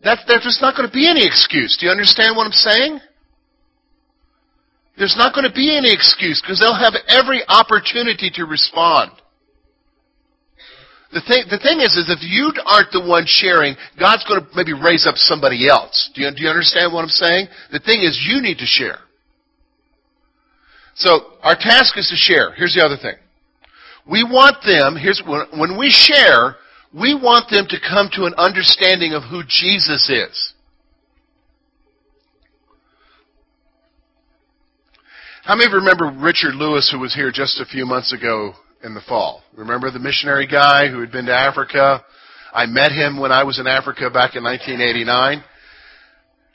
That, 0.03 0.19
there's 0.27 0.43
just 0.43 0.61
not 0.61 0.75
going 0.75 0.87
to 0.87 0.93
be 0.93 1.09
any 1.09 1.25
excuse. 1.25 1.77
Do 1.79 1.85
you 1.85 1.91
understand 1.91 2.35
what 2.35 2.45
I'm 2.45 2.51
saying? 2.51 2.99
There's 4.97 5.15
not 5.17 5.33
going 5.35 5.45
to 5.45 5.53
be 5.53 5.75
any 5.75 5.93
excuse 5.93 6.41
because 6.41 6.59
they'll 6.59 6.73
have 6.73 6.95
every 7.07 7.43
opportunity 7.47 8.31
to 8.35 8.45
respond. 8.45 9.11
The 11.13 11.21
thing, 11.21 11.45
the 11.49 11.59
thing 11.59 11.79
is, 11.79 11.95
is 11.95 12.09
if 12.09 12.19
you 12.21 12.51
aren't 12.65 12.91
the 12.91 13.05
one 13.05 13.25
sharing, 13.27 13.75
God's 13.99 14.25
going 14.25 14.41
to 14.41 14.47
maybe 14.55 14.73
raise 14.73 15.05
up 15.05 15.15
somebody 15.15 15.69
else. 15.69 16.09
Do 16.15 16.21
you, 16.21 16.31
do 16.35 16.43
you 16.43 16.49
understand 16.49 16.93
what 16.93 17.03
I'm 17.03 17.09
saying? 17.09 17.47
The 17.71 17.79
thing 17.79 18.01
is, 18.01 18.19
you 18.27 18.41
need 18.41 18.57
to 18.57 18.65
share. 18.65 18.99
So, 20.95 21.37
our 21.43 21.55
task 21.55 21.97
is 21.97 22.09
to 22.09 22.15
share. 22.15 22.53
Here's 22.53 22.73
the 22.73 22.83
other 22.83 22.97
thing. 22.97 23.15
We 24.09 24.23
want 24.23 24.57
them, 24.65 24.95
here's, 24.95 25.21
when 25.25 25.77
we 25.77 25.89
share, 25.89 26.55
we 26.93 27.13
want 27.13 27.49
them 27.49 27.67
to 27.69 27.77
come 27.79 28.09
to 28.13 28.23
an 28.23 28.33
understanding 28.37 29.13
of 29.13 29.23
who 29.23 29.43
Jesus 29.47 30.09
is. 30.09 30.53
How 35.43 35.55
many 35.55 35.67
of 35.67 35.71
you 35.71 35.77
remember 35.77 36.11
Richard 36.19 36.55
Lewis, 36.55 36.89
who 36.91 36.99
was 36.99 37.13
here 37.13 37.31
just 37.31 37.61
a 37.61 37.65
few 37.65 37.85
months 37.85 38.11
ago 38.11 38.53
in 38.83 38.93
the 38.93 39.01
fall? 39.01 39.43
Remember 39.55 39.89
the 39.89 39.99
missionary 39.99 40.45
guy 40.45 40.89
who 40.89 40.99
had 40.99 41.11
been 41.11 41.27
to 41.27 41.33
Africa? 41.33 42.03
I 42.53 42.65
met 42.65 42.91
him 42.91 43.17
when 43.17 43.31
I 43.31 43.43
was 43.43 43.59
in 43.59 43.65
Africa 43.65 44.09
back 44.09 44.35
in 44.35 44.43
1989. 44.43 45.43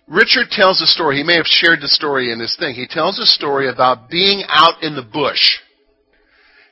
Richard 0.08 0.50
tells 0.50 0.82
a 0.82 0.86
story. 0.86 1.16
He 1.16 1.22
may 1.22 1.36
have 1.36 1.46
shared 1.46 1.80
the 1.80 1.88
story 1.88 2.32
in 2.32 2.38
this 2.38 2.56
thing. 2.58 2.74
He 2.74 2.86
tells 2.86 3.18
a 3.18 3.24
story 3.24 3.70
about 3.70 4.10
being 4.10 4.42
out 4.48 4.82
in 4.82 4.94
the 4.94 5.02
bush, 5.02 5.58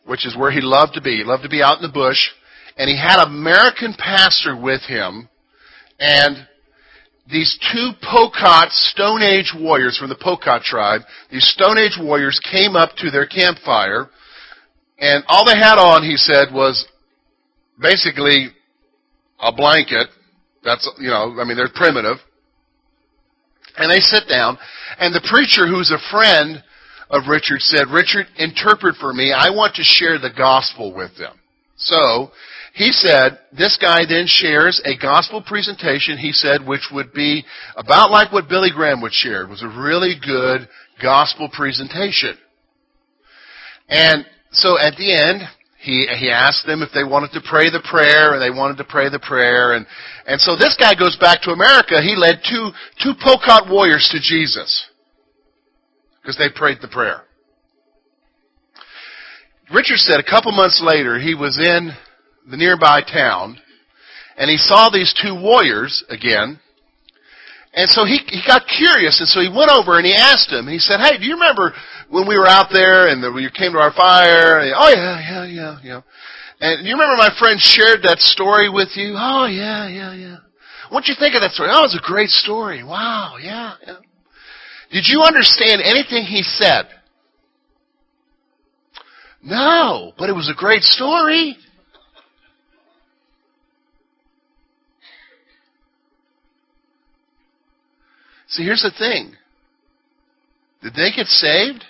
which 0.06 0.26
is 0.26 0.36
where 0.36 0.50
he 0.50 0.60
loved 0.60 0.94
to 0.94 1.00
be. 1.00 1.18
He 1.18 1.24
loved 1.24 1.42
to 1.42 1.48
be 1.48 1.62
out 1.62 1.76
in 1.76 1.82
the 1.82 1.92
bush 1.92 2.30
and 2.80 2.88
he 2.88 2.96
had 2.96 3.20
an 3.20 3.28
American 3.28 3.92
pastor 3.92 4.56
with 4.56 4.80
him, 4.82 5.28
and 5.98 6.48
these 7.30 7.58
two 7.72 7.90
Pokot 8.02 8.70
Stone 8.70 9.22
Age 9.22 9.52
warriors 9.54 9.98
from 9.98 10.08
the 10.08 10.16
Pokot 10.16 10.62
tribe, 10.62 11.02
these 11.30 11.46
Stone 11.46 11.76
Age 11.76 11.98
warriors 12.00 12.40
came 12.50 12.76
up 12.76 12.96
to 12.96 13.10
their 13.10 13.26
campfire, 13.26 14.08
and 14.98 15.24
all 15.28 15.44
they 15.44 15.58
had 15.58 15.76
on, 15.76 16.02
he 16.02 16.16
said, 16.16 16.48
was 16.54 16.86
basically 17.78 18.48
a 19.38 19.52
blanket. 19.52 20.08
That's, 20.64 20.88
you 20.98 21.08
know, 21.08 21.36
I 21.38 21.44
mean, 21.44 21.58
they're 21.58 21.68
primitive. 21.74 22.16
And 23.76 23.90
they 23.90 24.00
sit 24.00 24.24
down, 24.26 24.56
and 24.98 25.14
the 25.14 25.26
preacher, 25.30 25.66
who's 25.66 25.92
a 25.92 26.10
friend 26.10 26.62
of 27.10 27.28
Richard, 27.28 27.60
said, 27.60 27.88
Richard, 27.90 28.26
interpret 28.36 28.96
for 28.96 29.12
me. 29.12 29.32
I 29.32 29.50
want 29.50 29.74
to 29.74 29.82
share 29.84 30.18
the 30.18 30.32
gospel 30.34 30.94
with 30.94 31.18
them. 31.18 31.38
So, 31.76 32.30
he 32.72 32.92
said, 32.92 33.38
this 33.52 33.76
guy 33.80 34.06
then 34.08 34.26
shares 34.26 34.80
a 34.84 34.96
gospel 34.96 35.42
presentation, 35.42 36.18
he 36.18 36.32
said, 36.32 36.66
which 36.66 36.88
would 36.92 37.12
be 37.12 37.44
about 37.76 38.10
like 38.10 38.32
what 38.32 38.48
Billy 38.48 38.70
Graham 38.72 39.00
would 39.02 39.12
share. 39.12 39.42
It 39.42 39.50
was 39.50 39.62
a 39.62 39.68
really 39.68 40.14
good 40.24 40.68
gospel 41.02 41.50
presentation. 41.52 42.38
And 43.88 44.24
so 44.52 44.78
at 44.78 44.96
the 44.96 45.12
end, 45.12 45.42
he, 45.80 46.06
he 46.18 46.30
asked 46.30 46.66
them 46.66 46.82
if 46.82 46.90
they 46.94 47.04
wanted 47.04 47.32
to 47.32 47.40
pray 47.40 47.70
the 47.70 47.82
prayer, 47.90 48.34
and 48.34 48.42
they 48.42 48.56
wanted 48.56 48.76
to 48.76 48.84
pray 48.84 49.08
the 49.08 49.18
prayer, 49.18 49.72
and, 49.72 49.86
and 50.26 50.40
so 50.40 50.54
this 50.54 50.76
guy 50.78 50.94
goes 50.94 51.16
back 51.16 51.40
to 51.42 51.50
America. 51.50 52.00
He 52.02 52.14
led 52.14 52.42
two, 52.44 52.70
two 53.02 53.14
Pokot 53.14 53.70
warriors 53.70 54.08
to 54.12 54.20
Jesus. 54.20 54.89
Because 56.20 56.36
they 56.36 56.48
prayed 56.54 56.78
the 56.80 56.88
prayer. 56.88 57.22
Richard 59.72 59.98
said 59.98 60.18
a 60.18 60.24
couple 60.24 60.52
months 60.52 60.82
later, 60.84 61.18
he 61.18 61.34
was 61.34 61.58
in 61.58 61.92
the 62.50 62.56
nearby 62.56 63.02
town, 63.02 63.58
and 64.36 64.50
he 64.50 64.56
saw 64.56 64.90
these 64.90 65.14
two 65.14 65.34
warriors 65.34 66.04
again. 66.08 66.58
And 67.72 67.88
so 67.88 68.04
he, 68.04 68.18
he 68.26 68.42
got 68.44 68.66
curious, 68.66 69.20
and 69.20 69.28
so 69.28 69.40
he 69.40 69.48
went 69.48 69.70
over 69.70 69.96
and 69.96 70.04
he 70.04 70.12
asked 70.12 70.50
them. 70.50 70.66
He 70.66 70.78
said, 70.78 70.98
"Hey, 70.98 71.18
do 71.18 71.24
you 71.24 71.34
remember 71.34 71.72
when 72.08 72.26
we 72.26 72.36
were 72.36 72.48
out 72.48 72.66
there 72.72 73.06
and 73.06 73.22
the, 73.22 73.32
you 73.36 73.50
came 73.50 73.72
to 73.72 73.78
our 73.78 73.92
fire?" 73.92 74.58
And, 74.58 74.74
oh 74.74 74.90
yeah, 74.90 75.20
yeah, 75.22 75.44
yeah, 75.46 75.78
yeah. 75.84 76.00
And 76.60 76.84
you 76.84 76.94
remember 76.94 77.16
my 77.16 77.30
friend 77.38 77.60
shared 77.60 78.02
that 78.02 78.18
story 78.18 78.68
with 78.68 78.96
you? 78.96 79.14
Oh 79.16 79.46
yeah, 79.46 79.86
yeah, 79.86 80.12
yeah. 80.14 80.36
What'd 80.90 81.08
you 81.08 81.14
think 81.16 81.36
of 81.36 81.42
that 81.42 81.52
story? 81.52 81.70
Oh, 81.70 81.86
it 81.86 81.94
was 81.94 82.00
a 82.02 82.04
great 82.04 82.30
story. 82.30 82.82
Wow, 82.82 83.36
yeah, 83.40 83.74
yeah. 83.86 83.98
Did 84.90 85.04
you 85.06 85.22
understand 85.22 85.82
anything 85.82 86.24
he 86.24 86.42
said? 86.42 86.86
No, 89.42 90.12
but 90.18 90.28
it 90.28 90.34
was 90.34 90.50
a 90.50 90.58
great 90.58 90.82
story. 90.82 91.56
See, 98.48 98.64
here's 98.64 98.82
the 98.82 98.90
thing. 98.90 99.36
Did 100.82 100.94
they 100.94 101.12
get 101.14 101.26
saved? 101.26 101.84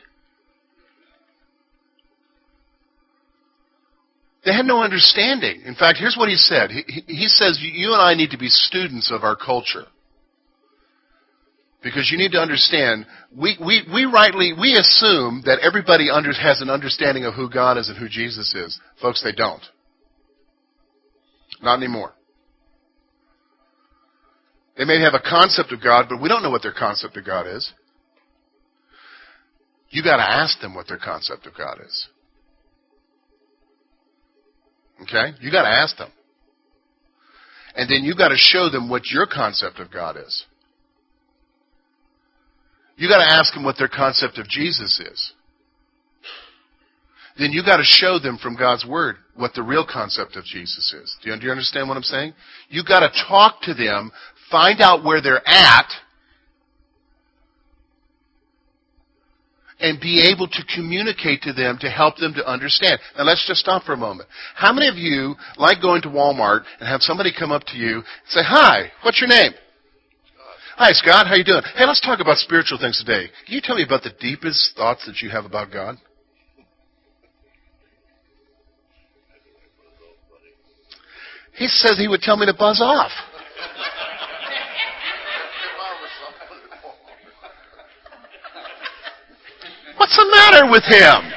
They 4.45 4.53
had 4.53 4.67
no 4.67 4.83
understanding. 4.83 5.63
In 5.65 5.75
fact, 5.75 5.99
here's 5.99 6.17
what 6.17 6.29
he 6.29 6.37
said. 6.37 6.71
He, 6.71 7.03
he 7.07 7.29
says, 7.29 7.59
You 7.61 7.93
and 7.95 8.03
I 8.03 8.15
need 8.15 8.31
to 8.31 8.39
be 8.39 8.49
students 8.49 9.11
of 9.11 9.23
our 9.23 9.37
culture. 9.37 9.87
Because 11.83 12.11
you 12.13 12.19
need 12.19 12.33
to 12.33 12.39
understand, 12.39 13.07
we, 13.35 13.57
we, 13.65 13.83
we 13.93 14.05
rightly, 14.05 14.53
we 14.59 14.75
assume 14.75 15.43
that 15.47 15.61
everybody 15.61 16.11
under, 16.11 16.33
has 16.33 16.61
an 16.61 16.69
understanding 16.69 17.25
of 17.25 17.35
who 17.35 17.49
God 17.49 17.79
is 17.79 17.89
and 17.89 17.97
who 17.97 18.09
Jesus 18.09 18.55
is. 18.55 18.79
Folks, 19.01 19.23
they 19.23 19.33
don't. 19.33 19.63
Not 21.63 21.79
anymore. 21.79 22.13
They 24.77 24.85
may 24.85 25.01
have 25.01 25.15
a 25.15 25.21
concept 25.21 25.73
of 25.73 25.83
God, 25.83 26.07
but 26.09 26.21
we 26.21 26.29
don't 26.29 26.43
know 26.43 26.51
what 26.51 26.63
their 26.63 26.75
concept 26.79 27.17
of 27.17 27.25
God 27.25 27.47
is. 27.47 27.73
You 29.89 30.03
got 30.03 30.19
to 30.19 30.23
ask 30.23 30.61
them 30.61 30.75
what 30.75 30.87
their 30.87 30.99
concept 30.99 31.47
of 31.47 31.55
God 31.57 31.79
is. 31.85 32.09
Okay? 35.03 35.37
You 35.41 35.51
got 35.51 35.63
to 35.63 35.69
ask 35.69 35.97
them. 35.97 36.11
And 37.75 37.91
then 37.91 38.05
you 38.05 38.15
got 38.15 38.29
to 38.29 38.37
show 38.37 38.69
them 38.71 38.89
what 38.89 39.07
your 39.07 39.27
concept 39.27 39.79
of 39.79 39.91
God 39.91 40.17
is. 40.17 40.45
You 43.01 43.09
got 43.09 43.25
to 43.25 43.33
ask 43.33 43.55
them 43.55 43.65
what 43.65 43.79
their 43.79 43.89
concept 43.89 44.37
of 44.37 44.47
Jesus 44.47 45.01
is. 45.01 45.33
Then 47.39 47.51
you 47.51 47.65
got 47.65 47.79
to 47.79 47.83
show 47.83 48.19
them 48.19 48.37
from 48.37 48.57
God's 48.57 48.85
Word 48.85 49.17
what 49.35 49.55
the 49.55 49.63
real 49.63 49.87
concept 49.91 50.37
of 50.37 50.45
Jesus 50.45 50.93
is. 50.93 51.17
Do 51.23 51.31
you, 51.31 51.41
do 51.41 51.47
you 51.47 51.51
understand 51.51 51.89
what 51.89 51.97
I'm 51.97 52.03
saying? 52.03 52.35
You 52.69 52.85
got 52.85 53.01
to 53.01 53.25
talk 53.27 53.63
to 53.63 53.73
them, 53.73 54.13
find 54.51 54.83
out 54.83 55.03
where 55.03 55.23
they're 55.23 55.41
at, 55.49 55.89
and 59.81 59.99
be 59.99 60.31
able 60.31 60.49
to 60.49 60.63
communicate 60.77 61.41
to 61.41 61.55
them 61.55 61.79
to 61.81 61.89
help 61.89 62.19
them 62.19 62.35
to 62.35 62.47
understand. 62.47 63.01
Now 63.17 63.25
let's 63.25 63.47
just 63.47 63.61
stop 63.61 63.85
for 63.85 63.95
a 63.95 63.97
moment. 63.97 64.29
How 64.55 64.75
many 64.75 64.89
of 64.89 64.97
you 64.97 65.37
like 65.57 65.81
going 65.81 66.03
to 66.03 66.09
Walmart 66.09 66.65
and 66.81 66.87
have 66.87 67.01
somebody 67.01 67.33
come 67.33 67.51
up 67.51 67.65
to 67.69 67.79
you 67.79 67.95
and 67.95 68.05
say, 68.29 68.41
Hi, 68.45 68.93
what's 69.03 69.23
your 69.23 69.29
name? 69.29 69.53
Hi, 70.81 70.93
Scott. 70.93 71.27
How 71.27 71.35
you 71.35 71.45
doing? 71.45 71.61
Hey, 71.77 71.85
let's 71.85 72.01
talk 72.01 72.21
about 72.21 72.39
spiritual 72.39 72.79
things 72.79 73.05
today. 73.05 73.29
Can 73.45 73.55
you 73.55 73.61
tell 73.63 73.77
me 73.77 73.83
about 73.83 74.03
the 74.03 74.15
deepest 74.19 74.75
thoughts 74.79 75.05
that 75.05 75.21
you 75.21 75.29
have 75.29 75.45
about 75.45 75.71
God? 75.71 75.99
He 81.53 81.67
says 81.69 81.99
he 81.99 82.09
would 82.09 82.23
tell 82.23 82.39
me 82.39 82.47
to 82.47 82.55
buzz 82.55 82.81
off. 82.81 83.11
What's 89.99 90.17
the 90.17 90.29
matter 90.31 90.71
with 90.71 90.85
him? 90.85 91.31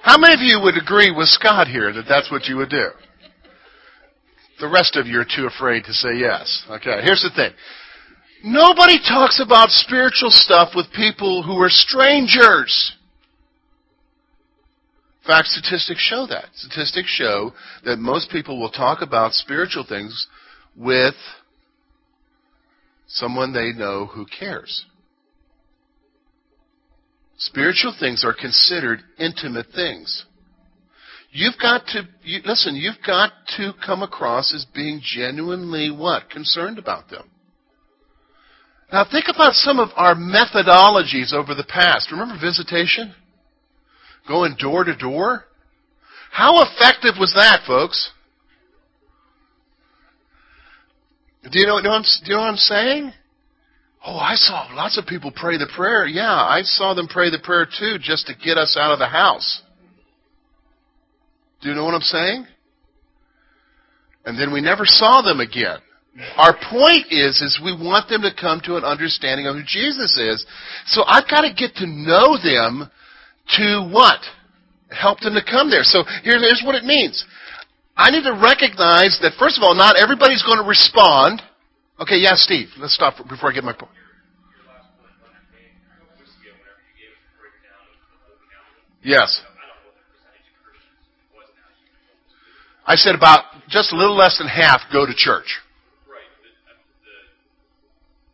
How 0.00 0.16
many 0.16 0.32
of 0.32 0.40
you 0.40 0.62
would 0.62 0.78
agree 0.78 1.10
with 1.10 1.28
Scott 1.28 1.68
here 1.68 1.92
that 1.92 2.06
that's 2.08 2.30
what 2.30 2.46
you 2.46 2.56
would 2.56 2.70
do? 2.70 2.88
The 4.60 4.68
rest 4.68 4.96
of 4.96 5.06
you 5.06 5.20
are 5.20 5.24
too 5.24 5.46
afraid 5.46 5.84
to 5.84 5.92
say 5.92 6.16
yes. 6.16 6.64
Okay, 6.70 7.02
here's 7.02 7.22
the 7.22 7.30
thing. 7.34 7.52
Nobody 8.42 8.98
talks 8.98 9.40
about 9.40 9.70
spiritual 9.70 10.30
stuff 10.30 10.70
with 10.74 10.86
people 10.92 11.42
who 11.42 11.60
are 11.60 11.68
strangers. 11.68 12.94
In 15.22 15.26
fact, 15.26 15.48
statistics 15.48 16.00
show 16.00 16.26
that. 16.28 16.46
Statistics 16.54 17.08
show 17.08 17.52
that 17.84 17.98
most 17.98 18.30
people 18.30 18.60
will 18.60 18.70
talk 18.70 19.02
about 19.02 19.32
spiritual 19.32 19.84
things 19.84 20.28
with 20.76 21.14
someone 23.08 23.52
they 23.52 23.72
know 23.72 24.06
who 24.06 24.24
cares. 24.26 24.84
Spiritual 27.38 27.94
things 27.98 28.24
are 28.24 28.34
considered 28.34 29.00
intimate 29.18 29.66
things. 29.74 30.24
You've 31.36 31.58
got 31.60 31.86
to, 31.88 32.08
you, 32.22 32.40
listen, 32.46 32.76
you've 32.76 33.04
got 33.06 33.30
to 33.58 33.72
come 33.84 34.02
across 34.02 34.54
as 34.54 34.64
being 34.74 35.02
genuinely 35.04 35.90
what? 35.90 36.30
Concerned 36.30 36.78
about 36.78 37.10
them. 37.10 37.28
Now 38.90 39.04
think 39.04 39.26
about 39.28 39.52
some 39.52 39.78
of 39.78 39.90
our 39.96 40.14
methodologies 40.14 41.34
over 41.34 41.54
the 41.54 41.66
past. 41.68 42.10
Remember 42.10 42.36
visitation? 42.40 43.14
Going 44.26 44.56
door 44.58 44.84
to 44.84 44.96
door? 44.96 45.44
How 46.30 46.62
effective 46.62 47.16
was 47.20 47.34
that, 47.34 47.66
folks? 47.66 48.12
Do 51.42 51.58
you 51.58 51.66
know, 51.66 51.82
do 51.82 51.86
you 51.86 52.34
know 52.34 52.40
what 52.40 52.48
I'm 52.48 52.56
saying? 52.56 53.12
Oh, 54.06 54.16
I 54.16 54.36
saw 54.36 54.70
lots 54.72 54.96
of 54.96 55.04
people 55.04 55.32
pray 55.36 55.58
the 55.58 55.70
prayer. 55.76 56.06
Yeah, 56.06 56.32
I 56.32 56.62
saw 56.62 56.94
them 56.94 57.08
pray 57.08 57.28
the 57.28 57.40
prayer 57.44 57.66
too 57.66 57.98
just 58.00 58.26
to 58.28 58.34
get 58.34 58.56
us 58.56 58.74
out 58.80 58.92
of 58.92 58.98
the 58.98 59.08
house. 59.08 59.60
Do 61.66 61.70
you 61.70 61.76
know 61.76 61.84
what 61.84 61.94
I'm 61.94 62.00
saying? 62.00 62.46
And 64.24 64.38
then 64.38 64.52
we 64.52 64.60
never 64.60 64.84
saw 64.86 65.20
them 65.20 65.40
again. 65.40 65.78
Our 66.36 66.54
point 66.70 67.10
is, 67.10 67.42
is 67.42 67.58
we 67.58 67.72
want 67.74 68.08
them 68.08 68.22
to 68.22 68.30
come 68.30 68.60
to 68.66 68.76
an 68.76 68.84
understanding 68.84 69.48
of 69.48 69.56
who 69.56 69.62
Jesus 69.66 70.16
is. 70.16 70.46
So 70.86 71.02
I've 71.04 71.28
got 71.28 71.40
to 71.40 71.52
get 71.52 71.74
to 71.82 71.86
know 71.88 72.38
them 72.38 72.88
to 73.58 73.90
what? 73.92 74.20
Help 74.94 75.18
them 75.18 75.34
to 75.34 75.42
come 75.42 75.68
there. 75.68 75.82
So 75.82 76.04
here's 76.22 76.62
what 76.64 76.76
it 76.76 76.84
means. 76.84 77.26
I 77.96 78.12
need 78.12 78.22
to 78.22 78.38
recognize 78.40 79.18
that 79.22 79.32
first 79.36 79.58
of 79.58 79.64
all, 79.64 79.74
not 79.74 80.00
everybody's 80.00 80.44
going 80.44 80.62
to 80.62 80.68
respond. 80.68 81.42
Okay, 81.98 82.18
yeah, 82.18 82.36
Steve, 82.36 82.68
let's 82.78 82.94
stop 82.94 83.16
before 83.28 83.50
I 83.50 83.54
get 83.54 83.64
my 83.64 83.72
point. 83.72 83.90
Yes. 89.02 89.42
I 92.86 92.94
said 92.94 93.14
about 93.14 93.44
just 93.68 93.92
a 93.92 93.96
little 93.96 94.16
less 94.16 94.38
than 94.38 94.46
half 94.46 94.80
go 94.92 95.04
to 95.06 95.12
church. 95.12 95.58
Right. 96.06 96.22
But 96.38 96.54
uh, 96.70 97.18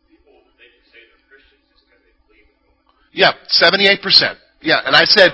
the 0.05 0.13
people 0.13 0.37
that 0.45 0.55
they 0.61 0.69
say 0.93 1.01
they're 1.09 1.25
Christians 1.25 1.65
is 1.73 1.81
because 1.81 2.01
they 2.05 2.13
believe 2.29 2.45
in 2.45 2.53
the 2.53 2.69
Bible 2.69 2.93
Christian. 2.93 3.17
Yeah, 3.17 3.33
78%. 3.49 4.37
Yeah, 4.61 4.85
and 4.85 4.95
I 4.95 5.05
said, 5.05 5.33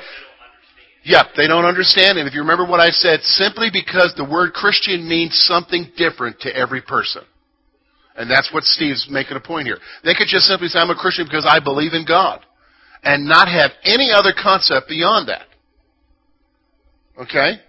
yeah, 1.03 1.23
they 1.35 1.47
don't 1.47 1.65
understand. 1.65 2.17
And 2.17 2.27
if 2.27 2.33
you 2.33 2.41
remember 2.41 2.65
what 2.65 2.79
I 2.79 2.89
said, 2.89 3.21
simply 3.23 3.69
because 3.71 4.13
the 4.15 4.25
word 4.25 4.53
Christian 4.53 5.07
means 5.07 5.35
something 5.35 5.91
different 5.97 6.39
to 6.41 6.55
every 6.55 6.81
person. 6.81 7.23
And 8.15 8.29
that's 8.29 8.51
what 8.53 8.63
Steve's 8.63 9.07
making 9.09 9.37
a 9.37 9.39
point 9.39 9.65
here. 9.67 9.79
They 10.03 10.13
could 10.13 10.27
just 10.27 10.45
simply 10.45 10.67
say, 10.67 10.79
I'm 10.79 10.89
a 10.89 10.95
Christian 10.95 11.25
because 11.25 11.47
I 11.47 11.59
believe 11.63 11.93
in 11.93 12.05
God. 12.05 12.45
And 13.01 13.27
not 13.27 13.47
have 13.47 13.71
any 13.83 14.11
other 14.11 14.33
concept 14.35 14.89
beyond 14.89 15.29
that. 15.29 15.47
Okay? 17.17 17.61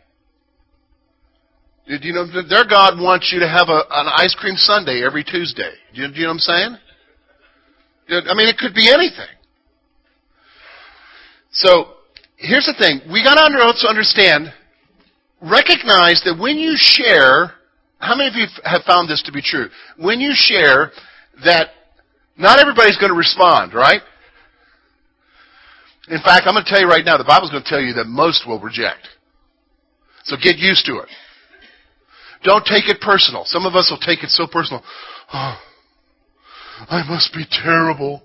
Do 1.86 1.96
you 2.06 2.12
know 2.12 2.26
their 2.48 2.66
God 2.66 3.00
wants 3.00 3.32
you 3.32 3.40
to 3.40 3.48
have 3.48 3.68
a, 3.68 3.82
an 3.90 4.06
ice 4.14 4.34
cream 4.34 4.54
sundae 4.56 5.02
every 5.04 5.24
Tuesday? 5.24 5.72
Do 5.94 6.02
you, 6.02 6.08
you 6.08 6.22
know 6.22 6.28
what 6.28 6.34
I'm 6.34 6.38
saying? 6.38 6.76
I 8.28 8.34
mean, 8.34 8.48
it 8.48 8.58
could 8.58 8.74
be 8.74 8.88
anything. 8.92 9.30
So 11.52 11.94
here's 12.36 12.66
the 12.66 12.74
thing: 12.78 13.00
we 13.12 13.24
got 13.24 13.34
to 13.34 13.62
also 13.62 13.88
understand, 13.88 14.52
recognize 15.40 16.22
that 16.24 16.38
when 16.38 16.58
you 16.58 16.74
share, 16.76 17.54
how 17.98 18.16
many 18.16 18.28
of 18.28 18.34
you 18.34 18.46
have 18.64 18.82
found 18.82 19.08
this 19.08 19.22
to 19.24 19.32
be 19.32 19.42
true? 19.42 19.68
When 19.98 20.20
you 20.20 20.32
share, 20.34 20.92
that 21.44 21.70
not 22.36 22.58
everybody's 22.58 22.96
going 22.96 23.12
to 23.12 23.18
respond, 23.18 23.74
right? 23.74 24.00
In 26.08 26.20
fact, 26.22 26.46
I'm 26.46 26.54
going 26.54 26.64
to 26.64 26.70
tell 26.70 26.80
you 26.80 26.88
right 26.88 27.04
now, 27.04 27.16
the 27.16 27.24
Bible's 27.24 27.50
going 27.50 27.62
to 27.62 27.68
tell 27.68 27.80
you 27.80 27.94
that 27.94 28.06
most 28.06 28.46
will 28.46 28.58
reject. 28.58 29.08
So 30.24 30.36
get 30.36 30.56
used 30.58 30.86
to 30.86 30.98
it. 30.98 31.08
Don't 32.42 32.64
take 32.64 32.88
it 32.88 33.00
personal. 33.00 33.44
Some 33.44 33.66
of 33.66 33.74
us 33.74 33.90
will 33.90 33.98
take 33.98 34.22
it 34.24 34.30
so 34.30 34.46
personal. 34.46 34.82
Oh, 35.32 35.58
I 36.88 37.02
must 37.08 37.34
be 37.34 37.44
terrible. 37.50 38.22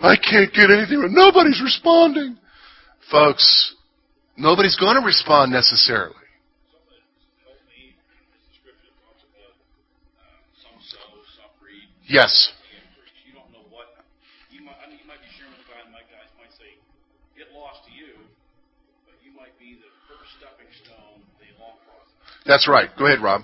I 0.00 0.16
can't 0.16 0.52
get 0.52 0.70
anything. 0.70 1.08
Nobody's 1.12 1.60
responding. 1.62 2.38
Folks, 3.10 3.74
nobody's 4.36 4.76
going 4.76 4.96
to 5.00 5.04
respond 5.04 5.52
necessarily. 5.52 6.14
Yes. 12.06 12.52
That's 22.46 22.68
right. 22.68 22.90
Go 22.98 23.06
ahead, 23.06 23.20
Rob. 23.20 23.42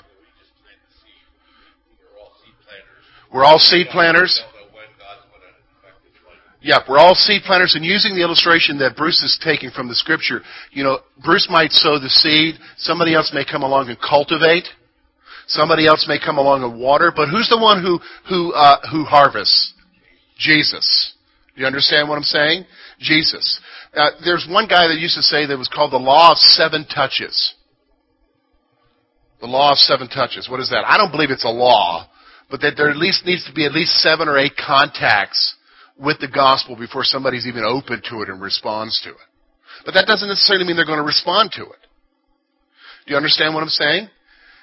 We're 3.33 3.45
all 3.45 3.59
seed 3.59 3.87
planters. 3.91 4.43
Yeah, 6.63 6.81
we're 6.87 6.99
all 6.99 7.15
seed 7.15 7.43
planters, 7.47 7.75
and 7.75 7.85
using 7.85 8.15
the 8.15 8.21
illustration 8.21 8.79
that 8.79 8.95
Bruce 8.95 9.23
is 9.23 9.41
taking 9.43 9.71
from 9.71 9.89
the 9.89 9.95
scripture, 9.95 10.43
you 10.73 10.85
know, 10.85 10.99
Bruce 11.25 11.49
might 11.51 11.73
sow 11.73 11.99
the 11.99 12.11
seed, 12.11 12.57
somebody 12.77 13.15
else 13.15 13.31
may 13.33 13.47
come 13.51 13.63
along 13.63 13.89
and 13.89 13.99
cultivate, 13.99 14.69
somebody 15.47 15.87
else 15.87 16.05
may 16.07 16.19
come 16.19 16.37
along 16.37 16.63
and 16.63 16.79
water, 16.79 17.13
but 17.17 17.31
who's 17.31 17.49
the 17.49 17.57
one 17.57 17.83
who 17.83 17.99
who 18.29 18.53
uh, 18.53 18.77
who 18.93 19.05
harvests? 19.05 19.73
Jesus. 20.37 21.15
Do 21.55 21.63
you 21.63 21.67
understand 21.67 22.11
what 22.11 22.17
I'm 22.17 22.25
saying? 22.25 22.67
Jesus. 22.99 23.61
Uh, 23.95 24.11
there's 24.23 24.47
one 24.49 24.67
guy 24.69 24.87
that 24.89 24.99
used 24.99 25.17
to 25.17 25.23
say 25.23 25.47
that 25.47 25.57
was 25.57 25.69
called 25.69 25.93
the 25.93 25.99
law 25.99 26.33
of 26.33 26.39
seven 26.39 26.85
touches. 26.85 27.55
The 29.41 29.47
law 29.47 29.73
of 29.73 29.79
seven 29.79 30.09
touches. 30.09 30.49
What 30.49 30.61
is 30.61 30.71
that? 30.71 30.85
I 30.87 30.97
don't 30.97 31.11
believe 31.11 31.31
it's 31.31 31.45
a 31.45 31.51
law, 31.51 32.09
but 32.51 32.61
that 32.61 32.75
there 32.77 32.91
at 32.91 32.97
least 32.97 33.25
needs 33.25 33.45
to 33.47 33.53
be 33.53 33.65
at 33.65 33.73
least 33.73 33.93
seven 34.01 34.29
or 34.29 34.39
eight 34.39 34.53
contacts 34.57 35.57
with 35.99 36.19
the 36.19 36.29
gospel 36.29 36.77
before 36.77 37.05
somebody's 37.05 37.47
even 37.47 37.65
open 37.65 38.03
to 38.11 38.23
it 38.23 38.29
and 38.29 38.41
responds 38.41 39.01
to 39.03 39.11
it. 39.11 39.29
But 39.85 39.95
that 39.95 40.07
doesn't 40.07 40.29
necessarily 40.29 40.67
mean 40.67 40.77
they're 40.77 40.85
going 40.85 40.99
to 40.99 41.05
respond 41.05 41.53
to 41.53 41.63
it. 41.63 41.81
Do 43.07 43.13
you 43.13 43.17
understand 43.17 43.55
what 43.55 43.63
I'm 43.63 43.69
saying? 43.69 44.09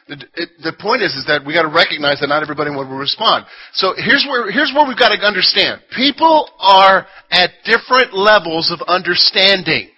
The, 0.08 0.24
it, 0.36 0.50
the 0.64 0.74
point 0.80 1.02
is, 1.02 1.14
is 1.16 1.26
that 1.28 1.46
we 1.46 1.54
got 1.54 1.64
to 1.64 1.74
recognize 1.74 2.22
that 2.22 2.28
not 2.28 2.42
everybody 2.42 2.72
will 2.72 2.86
respond. 2.86 3.46
So 3.74 3.94
here's 3.98 4.26
where 4.30 4.50
here's 4.50 4.72
where 4.74 4.88
we've 4.88 4.98
got 4.98 5.10
to 5.10 5.20
understand. 5.20 5.82
People 5.96 6.50
are 6.60 7.06
at 7.30 7.52
different 7.66 8.14
levels 8.14 8.72
of 8.72 8.80
understanding. 8.88 9.90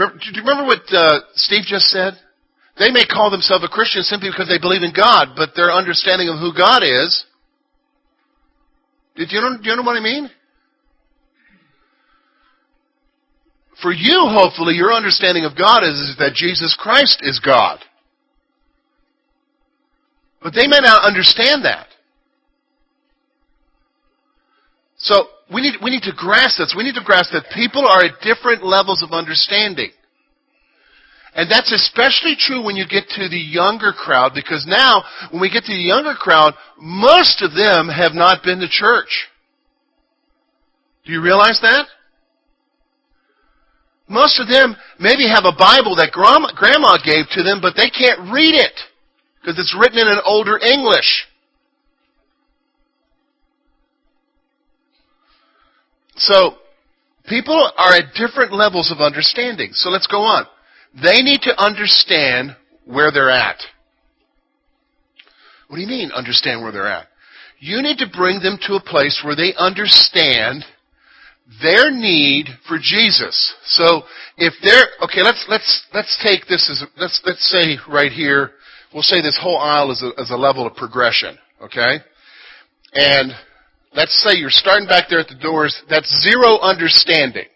Remember, 0.00 0.18
do 0.18 0.30
you 0.32 0.40
remember 0.40 0.64
what 0.64 0.80
uh, 0.92 1.20
Steve 1.34 1.64
just 1.66 1.88
said? 1.88 2.14
They 2.78 2.90
may 2.90 3.04
call 3.04 3.30
themselves 3.30 3.62
a 3.62 3.68
Christian 3.68 4.02
simply 4.02 4.30
because 4.30 4.48
they 4.48 4.58
believe 4.58 4.82
in 4.82 4.94
God, 4.96 5.36
but 5.36 5.50
their 5.54 5.70
understanding 5.70 6.30
of 6.30 6.38
who 6.38 6.54
God 6.56 6.82
is. 6.82 7.26
Did 9.16 9.30
you 9.30 9.40
know, 9.42 9.58
do 9.62 9.68
you 9.68 9.76
know 9.76 9.82
what 9.82 9.98
I 9.98 10.00
mean? 10.00 10.30
For 13.82 13.92
you, 13.92 14.24
hopefully, 14.28 14.74
your 14.74 14.92
understanding 14.92 15.44
of 15.44 15.56
God 15.56 15.82
is, 15.84 15.96
is 16.00 16.16
that 16.18 16.32
Jesus 16.34 16.74
Christ 16.78 17.20
is 17.20 17.38
God. 17.38 17.80
But 20.42 20.54
they 20.54 20.66
may 20.66 20.78
not 20.80 21.04
understand 21.04 21.66
that. 21.66 21.88
So 24.96 25.28
we 25.52 25.62
need, 25.62 25.74
we 25.82 25.90
need 25.90 26.02
to 26.02 26.12
grasp 26.16 26.58
this. 26.58 26.74
We 26.76 26.84
need 26.84 26.94
to 26.94 27.04
grasp 27.04 27.32
that 27.32 27.50
people 27.54 27.86
are 27.86 28.04
at 28.04 28.20
different 28.22 28.64
levels 28.64 29.02
of 29.02 29.10
understanding. 29.12 29.90
And 31.34 31.50
that's 31.50 31.72
especially 31.72 32.34
true 32.38 32.64
when 32.64 32.76
you 32.76 32.86
get 32.86 33.08
to 33.10 33.28
the 33.28 33.38
younger 33.38 33.92
crowd 33.92 34.32
because 34.34 34.66
now, 34.66 35.04
when 35.30 35.40
we 35.40 35.50
get 35.50 35.64
to 35.64 35.72
the 35.72 35.78
younger 35.78 36.14
crowd, 36.14 36.54
most 36.78 37.42
of 37.42 37.54
them 37.54 37.88
have 37.88 38.12
not 38.12 38.42
been 38.42 38.58
to 38.60 38.68
church. 38.68 39.28
Do 41.04 41.12
you 41.12 41.22
realize 41.22 41.60
that? 41.62 41.86
Most 44.08 44.40
of 44.40 44.48
them 44.48 44.74
maybe 44.98 45.28
have 45.28 45.44
a 45.46 45.54
Bible 45.54 45.94
that 45.96 46.10
grandma 46.10 46.98
gave 46.98 47.26
to 47.30 47.42
them, 47.44 47.60
but 47.62 47.74
they 47.76 47.90
can't 47.90 48.32
read 48.32 48.54
it 48.54 48.74
because 49.40 49.58
it's 49.58 49.76
written 49.78 49.98
in 49.98 50.08
an 50.08 50.20
older 50.24 50.58
English. 50.58 51.29
So, 56.20 56.56
people 57.26 57.70
are 57.78 57.94
at 57.94 58.14
different 58.14 58.52
levels 58.52 58.92
of 58.92 59.00
understanding. 59.00 59.70
So 59.72 59.88
let's 59.88 60.06
go 60.06 60.20
on. 60.20 60.44
They 61.02 61.22
need 61.22 61.40
to 61.42 61.58
understand 61.58 62.56
where 62.84 63.10
they're 63.10 63.30
at. 63.30 63.56
What 65.68 65.76
do 65.76 65.82
you 65.82 65.88
mean, 65.88 66.10
understand 66.10 66.62
where 66.62 66.72
they're 66.72 66.88
at? 66.88 67.06
You 67.58 67.80
need 67.80 67.98
to 67.98 68.06
bring 68.12 68.40
them 68.40 68.58
to 68.66 68.74
a 68.74 68.82
place 68.82 69.22
where 69.24 69.36
they 69.36 69.54
understand 69.56 70.64
their 71.62 71.90
need 71.90 72.48
for 72.66 72.78
Jesus. 72.78 73.54
So 73.64 74.02
if 74.36 74.54
they're 74.62 74.86
okay, 75.04 75.22
let's 75.22 75.44
let's 75.48 75.86
let's 75.94 76.18
take 76.24 76.46
this 76.48 76.68
as 76.70 76.88
let's 76.96 77.20
let's 77.24 77.48
say 77.50 77.76
right 77.88 78.10
here, 78.10 78.52
we'll 78.92 79.02
say 79.02 79.20
this 79.20 79.38
whole 79.40 79.58
aisle 79.58 79.90
is 79.90 80.02
a, 80.02 80.20
is 80.20 80.30
a 80.30 80.36
level 80.36 80.66
of 80.66 80.74
progression, 80.74 81.38
okay? 81.62 81.98
And 82.94 83.32
let's 83.94 84.22
say 84.22 84.36
you're 84.36 84.50
starting 84.50 84.88
back 84.88 85.08
there 85.08 85.20
at 85.20 85.28
the 85.28 85.34
doors. 85.34 85.82
That's 85.88 86.08
zero 86.22 86.58
understanding, 86.58 87.46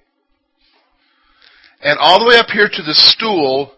and 1.82 1.99
all 1.99 2.18
the 2.18 2.26
way 2.26 2.37
up 2.37 2.49
here 2.51 2.68
to 2.68 2.82
the 2.82 2.95
stool 2.95 3.72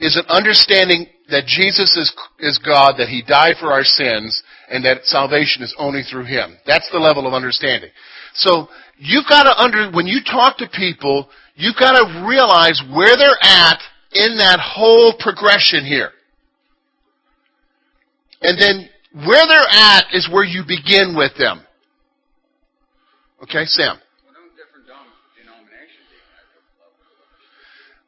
is 0.00 0.16
an 0.16 0.24
understanding 0.28 1.06
that 1.30 1.46
Jesus 1.46 1.96
is 1.96 2.14
is 2.38 2.58
God, 2.58 2.94
that 2.98 3.08
He 3.08 3.22
died 3.26 3.56
for 3.60 3.72
our 3.72 3.84
sins, 3.84 4.42
and 4.70 4.84
that 4.84 5.04
salvation 5.04 5.62
is 5.62 5.74
only 5.78 6.02
through 6.02 6.24
Him. 6.24 6.56
That's 6.66 6.88
the 6.90 6.98
level 6.98 7.26
of 7.26 7.34
understanding. 7.34 7.90
So 8.34 8.68
you've 8.98 9.26
got 9.28 9.44
to 9.44 9.56
under, 9.58 9.90
when 9.90 10.06
you 10.06 10.20
talk 10.24 10.58
to 10.58 10.68
people, 10.68 11.28
you've 11.56 11.76
got 11.78 11.98
to 11.98 12.26
realize 12.26 12.80
where 12.94 13.16
they're 13.16 13.42
at 13.42 13.80
in 14.12 14.38
that 14.38 14.60
whole 14.60 15.14
progression 15.18 15.84
here. 15.84 16.10
And 18.40 18.58
then 18.60 18.88
where 19.12 19.46
they're 19.46 19.70
at 19.70 20.06
is 20.12 20.28
where 20.30 20.44
you 20.44 20.62
begin 20.66 21.14
with 21.16 21.32
them. 21.38 21.62
Okay, 23.42 23.64
Sam. 23.64 23.98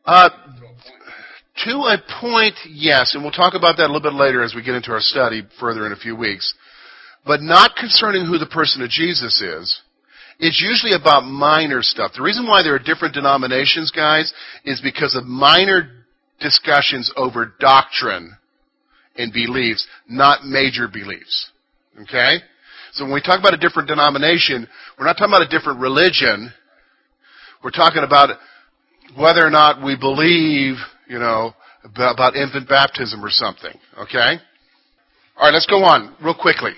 Uh, 0.05 0.29
to 1.65 1.71
a 1.71 1.99
point, 2.21 2.55
yes, 2.69 3.15
and 3.15 3.23
we'll 3.23 3.33
talk 3.33 3.55
about 3.55 3.77
that 3.77 3.85
a 3.85 3.93
little 3.93 4.01
bit 4.01 4.15
later 4.15 4.43
as 4.43 4.55
we 4.55 4.63
get 4.63 4.75
into 4.75 4.93
our 4.93 5.01
study 5.01 5.43
further 5.59 5.87
in 5.87 5.93
a 5.93 5.97
few 5.97 6.17
weeks. 6.17 6.55
But 7.27 7.43
not 7.43 7.77
concerning 7.77 8.27
who 8.27 8.39
the 8.39 8.47
person 8.47 8.83
of 8.83 8.89
Jesus 8.89 9.41
is, 9.41 9.83
it's 10.39 10.61
usually 10.61 10.95
about 10.99 11.23
minor 11.23 11.83
stuff. 11.83 12.13
The 12.17 12.23
reason 12.23 12.47
why 12.47 12.63
there 12.63 12.75
are 12.75 12.79
different 12.79 13.15
denominations, 13.15 13.93
guys, 13.95 14.33
is 14.65 14.81
because 14.81 15.15
of 15.15 15.25
minor 15.25 15.91
discussions 16.41 17.13
over 17.15 17.53
doctrine 17.61 18.37
and 19.17 19.33
beliefs, 19.33 19.87
not 20.09 20.45
major 20.45 20.89
beliefs. 20.89 21.51
Okay? 22.03 22.39
So 22.93 23.05
when 23.05 23.15
we 23.15 23.21
talk 23.21 23.39
about 23.39 23.55
a 23.55 23.59
different 23.59 23.89
denomination, 23.89 24.67
we're 24.99 25.07
not 25.07 25.15
talking 25.15 25.33
about 25.33 25.47
a 25.47 25.49
different 25.49 25.81
religion. 25.81 26.53
We're 27.63 27.71
talking 27.71 28.03
about 28.03 28.39
whether 29.17 29.47
or 29.47 29.51
not 29.51 29.85
we 29.85 29.97
believe, 29.97 30.77
you 31.09 31.19
know, 31.19 31.53
about 31.85 32.37
infant 32.37 32.69
baptism 32.69 33.25
or 33.25 33.31
something. 33.31 33.73
Okay? 33.99 34.39
All 35.37 35.47
right, 35.47 35.55
let's 35.55 35.67
go 35.67 35.83
on 35.85 36.15
real 36.23 36.35
quickly. 36.35 36.73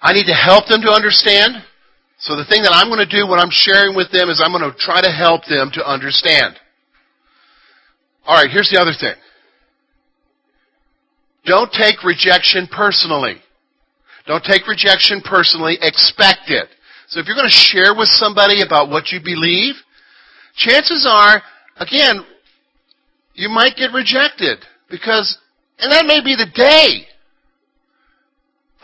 I 0.00 0.12
need 0.12 0.26
to 0.26 0.34
help 0.34 0.66
them 0.66 0.82
to 0.82 0.90
understand. 0.90 1.62
So 2.18 2.36
the 2.36 2.44
thing 2.44 2.62
that 2.62 2.72
I'm 2.72 2.88
going 2.88 3.06
to 3.06 3.10
do 3.10 3.26
when 3.26 3.40
I'm 3.40 3.50
sharing 3.50 3.96
with 3.96 4.10
them 4.12 4.28
is 4.28 4.40
I'm 4.42 4.52
going 4.52 4.68
to 4.68 4.76
try 4.76 5.00
to 5.00 5.10
help 5.10 5.42
them 5.46 5.70
to 5.74 5.82
understand. 5.82 6.56
Alright, 8.26 8.50
here's 8.50 8.70
the 8.70 8.80
other 8.80 8.94
thing. 8.98 9.14
Don't 11.44 11.72
take 11.72 12.04
rejection 12.04 12.68
personally. 12.70 13.36
Don't 14.26 14.44
take 14.44 14.66
rejection 14.68 15.20
personally. 15.24 15.78
Expect 15.80 16.48
it. 16.50 16.68
So 17.08 17.20
if 17.20 17.26
you're 17.26 17.36
going 17.36 17.48
to 17.48 17.52
share 17.52 17.94
with 17.94 18.08
somebody 18.08 18.62
about 18.62 18.88
what 18.88 19.10
you 19.10 19.20
believe, 19.22 19.74
chances 20.54 21.06
are, 21.10 21.42
again, 21.76 22.24
you 23.34 23.48
might 23.48 23.76
get 23.76 23.92
rejected 23.92 24.58
because, 24.88 25.38
and 25.78 25.90
that 25.92 26.06
may 26.06 26.22
be 26.22 26.36
the 26.36 26.46
day. 26.54 27.06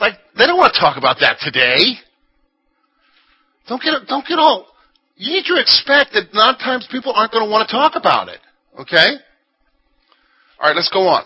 Like, 0.01 0.15
they 0.37 0.47
don't 0.47 0.59
want 0.59 0.75
to 0.75 0.81
talk 0.81 0.97
about 0.97 1.19
that 1.21 1.39
today. 1.41 1.99
Don't 3.69 3.83
get, 3.83 3.93
don't 4.09 4.27
get 4.27 4.39
all, 4.39 4.67
you 5.17 5.33
need 5.33 5.45
to 5.47 5.61
expect 5.61 6.13
that 6.15 6.29
of 6.35 6.59
times 6.59 6.89
people 6.91 7.13
aren't 7.15 7.33
going 7.33 7.45
to 7.45 7.51
want 7.51 7.69
to 7.69 7.73
talk 7.73 7.93
about 7.95 8.29
it. 8.29 8.39
Okay? 8.81 9.17
Alright, 10.61 10.77
let's 10.77 10.91
go 10.91 11.07
on. 11.07 11.25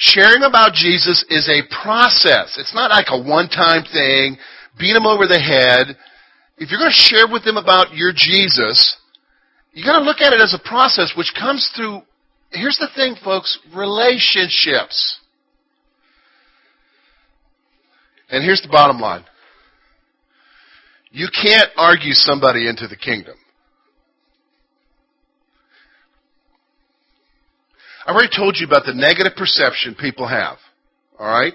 Sharing 0.00 0.44
about 0.44 0.74
Jesus 0.74 1.24
is 1.28 1.48
a 1.48 1.66
process. 1.82 2.56
It's 2.56 2.72
not 2.72 2.90
like 2.90 3.06
a 3.10 3.20
one-time 3.20 3.82
thing, 3.82 4.38
beat 4.78 4.92
them 4.92 5.06
over 5.06 5.26
the 5.26 5.40
head. 5.40 5.96
If 6.56 6.70
you're 6.70 6.78
going 6.78 6.92
to 6.92 6.96
share 6.96 7.26
with 7.26 7.44
them 7.44 7.56
about 7.56 7.94
your 7.94 8.12
Jesus, 8.14 8.96
you 9.72 9.84
got 9.84 9.98
to 9.98 10.04
look 10.04 10.20
at 10.20 10.32
it 10.32 10.40
as 10.40 10.54
a 10.54 10.68
process 10.68 11.14
which 11.16 11.34
comes 11.36 11.72
through, 11.74 12.02
here's 12.50 12.78
the 12.78 12.88
thing 12.94 13.16
folks, 13.24 13.58
relationships. 13.74 15.18
And 18.30 18.44
here's 18.44 18.62
the 18.62 18.68
bottom 18.68 19.00
line. 19.00 19.24
You 21.10 21.26
can't 21.42 21.70
argue 21.76 22.12
somebody 22.12 22.68
into 22.68 22.86
the 22.86 22.96
kingdom. 22.96 23.34
I've 28.08 28.14
already 28.14 28.34
told 28.34 28.56
you 28.58 28.66
about 28.66 28.86
the 28.86 28.94
negative 28.94 29.34
perception 29.36 29.94
people 29.94 30.26
have. 30.26 30.56
Alright? 31.20 31.52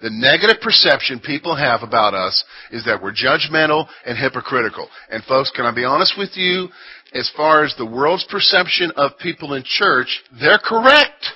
The 0.00 0.08
negative 0.08 0.62
perception 0.62 1.20
people 1.20 1.54
have 1.54 1.82
about 1.82 2.14
us 2.14 2.42
is 2.70 2.86
that 2.86 3.02
we're 3.02 3.12
judgmental 3.12 3.86
and 4.06 4.16
hypocritical. 4.16 4.88
And 5.10 5.22
folks, 5.24 5.52
can 5.54 5.66
I 5.66 5.74
be 5.74 5.84
honest 5.84 6.14
with 6.16 6.30
you? 6.36 6.70
As 7.12 7.30
far 7.36 7.64
as 7.64 7.74
the 7.76 7.84
world's 7.84 8.24
perception 8.30 8.92
of 8.96 9.18
people 9.18 9.52
in 9.52 9.62
church, 9.62 10.22
they're 10.40 10.60
correct. 10.64 11.26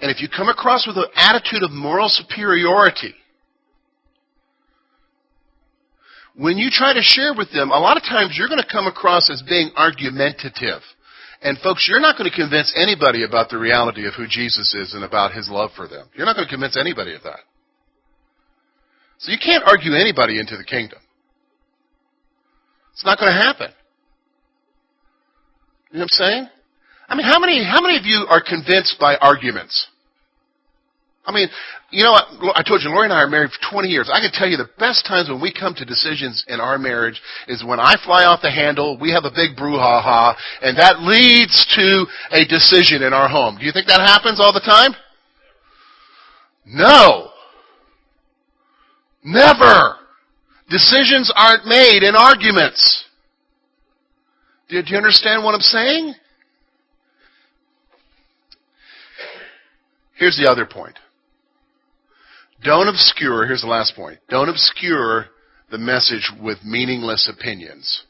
And 0.00 0.10
if 0.10 0.22
you 0.22 0.28
come 0.34 0.48
across 0.48 0.86
with 0.86 0.96
an 0.96 1.10
attitude 1.14 1.62
of 1.62 1.72
moral 1.72 2.08
superiority, 2.08 3.12
when 6.34 6.56
you 6.56 6.70
try 6.70 6.94
to 6.94 7.02
share 7.02 7.34
with 7.36 7.52
them, 7.52 7.70
a 7.70 7.78
lot 7.78 7.98
of 7.98 8.02
times 8.04 8.34
you're 8.38 8.48
going 8.48 8.62
to 8.62 8.72
come 8.72 8.86
across 8.86 9.28
as 9.28 9.42
being 9.42 9.72
argumentative. 9.76 10.80
And 11.40 11.56
folks, 11.58 11.86
you're 11.88 12.00
not 12.00 12.18
going 12.18 12.28
to 12.28 12.34
convince 12.34 12.74
anybody 12.76 13.24
about 13.24 13.48
the 13.48 13.58
reality 13.58 14.06
of 14.06 14.14
who 14.14 14.26
Jesus 14.26 14.74
is 14.74 14.94
and 14.94 15.04
about 15.04 15.32
his 15.32 15.48
love 15.48 15.70
for 15.76 15.86
them. 15.86 16.08
You're 16.14 16.26
not 16.26 16.34
going 16.34 16.46
to 16.48 16.52
convince 16.52 16.76
anybody 16.76 17.14
of 17.14 17.22
that. 17.22 17.40
So 19.18 19.30
you 19.30 19.38
can't 19.38 19.64
argue 19.66 19.94
anybody 19.94 20.40
into 20.40 20.56
the 20.56 20.64
kingdom. 20.64 20.98
It's 22.92 23.04
not 23.04 23.18
going 23.18 23.30
to 23.32 23.38
happen. 23.38 23.70
You 25.90 25.98
know 25.98 26.04
what 26.04 26.10
I'm 26.12 26.26
saying? 26.26 26.48
I 27.08 27.14
mean, 27.14 27.26
how 27.26 27.38
many, 27.38 27.64
how 27.64 27.80
many 27.80 27.96
of 27.96 28.04
you 28.04 28.26
are 28.28 28.42
convinced 28.42 28.96
by 29.00 29.16
arguments? 29.16 29.86
I 31.28 31.30
mean, 31.30 31.48
you 31.90 32.04
know, 32.04 32.14
I 32.14 32.62
told 32.66 32.80
you, 32.82 32.88
Lori 32.88 33.04
and 33.04 33.12
I 33.12 33.20
are 33.20 33.28
married 33.28 33.50
for 33.50 33.70
20 33.70 33.88
years. 33.88 34.08
I 34.10 34.20
can 34.20 34.32
tell 34.32 34.48
you 34.48 34.56
the 34.56 34.70
best 34.78 35.04
times 35.06 35.28
when 35.28 35.42
we 35.42 35.52
come 35.52 35.74
to 35.74 35.84
decisions 35.84 36.42
in 36.48 36.58
our 36.58 36.78
marriage 36.78 37.20
is 37.48 37.62
when 37.62 37.78
I 37.78 37.96
fly 38.02 38.24
off 38.24 38.40
the 38.40 38.50
handle, 38.50 38.98
we 38.98 39.12
have 39.12 39.24
a 39.24 39.30
big 39.30 39.54
brouhaha, 39.54 40.34
and 40.62 40.78
that 40.78 41.02
leads 41.02 41.66
to 41.76 42.06
a 42.32 42.46
decision 42.46 43.02
in 43.02 43.12
our 43.12 43.28
home. 43.28 43.58
Do 43.58 43.66
you 43.66 43.72
think 43.72 43.88
that 43.88 44.00
happens 44.00 44.40
all 44.40 44.54
the 44.54 44.60
time? 44.60 44.92
No. 46.64 47.28
Never. 49.22 49.96
Decisions 50.70 51.30
aren't 51.36 51.66
made 51.66 52.04
in 52.04 52.16
arguments. 52.16 53.04
Do 54.70 54.80
you 54.82 54.96
understand 54.96 55.44
what 55.44 55.54
I'm 55.54 55.60
saying? 55.60 56.14
Here's 60.16 60.38
the 60.38 60.50
other 60.50 60.64
point. 60.64 60.98
Don't 62.62 62.88
obscure, 62.88 63.46
here's 63.46 63.62
the 63.62 63.68
last 63.68 63.94
point. 63.94 64.18
Don't 64.28 64.48
obscure 64.48 65.26
the 65.70 65.78
message 65.78 66.30
with 66.40 66.58
meaningless 66.64 67.30
opinions. 67.32 68.04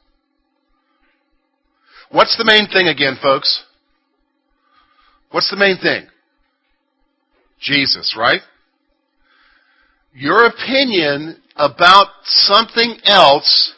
What's 2.10 2.36
the 2.38 2.44
main 2.44 2.68
thing 2.68 2.88
again, 2.88 3.16
folks? 3.20 3.64
What's 5.30 5.50
the 5.50 5.56
main 5.56 5.76
thing? 5.78 6.06
Jesus, 7.60 8.16
right? 8.18 8.40
Your 10.14 10.46
opinion 10.46 11.40
about 11.56 12.06
something 12.24 12.96
else 13.04 13.74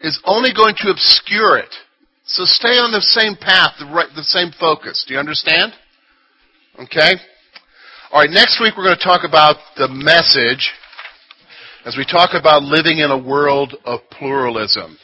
is 0.00 0.20
only 0.24 0.50
going 0.54 0.74
to 0.78 0.90
obscure 0.90 1.58
it. 1.58 1.74
So 2.26 2.44
stay 2.44 2.78
on 2.78 2.92
the 2.92 3.00
same 3.00 3.36
path, 3.36 3.72
the, 3.78 3.86
right, 3.86 4.08
the 4.14 4.22
same 4.22 4.50
focus. 4.58 5.04
Do 5.06 5.14
you 5.14 5.20
understand? 5.20 5.72
Okay? 6.78 7.14
All 8.14 8.20
right, 8.20 8.30
next 8.30 8.60
week 8.62 8.74
we're 8.76 8.84
going 8.84 8.96
to 8.96 9.02
talk 9.02 9.24
about 9.26 9.56
the 9.76 9.88
message 9.88 10.70
as 11.84 11.96
we 11.96 12.06
talk 12.06 12.30
about 12.38 12.62
living 12.62 12.98
in 12.98 13.10
a 13.10 13.18
world 13.18 13.74
of 13.84 14.08
pluralism. 14.08 14.96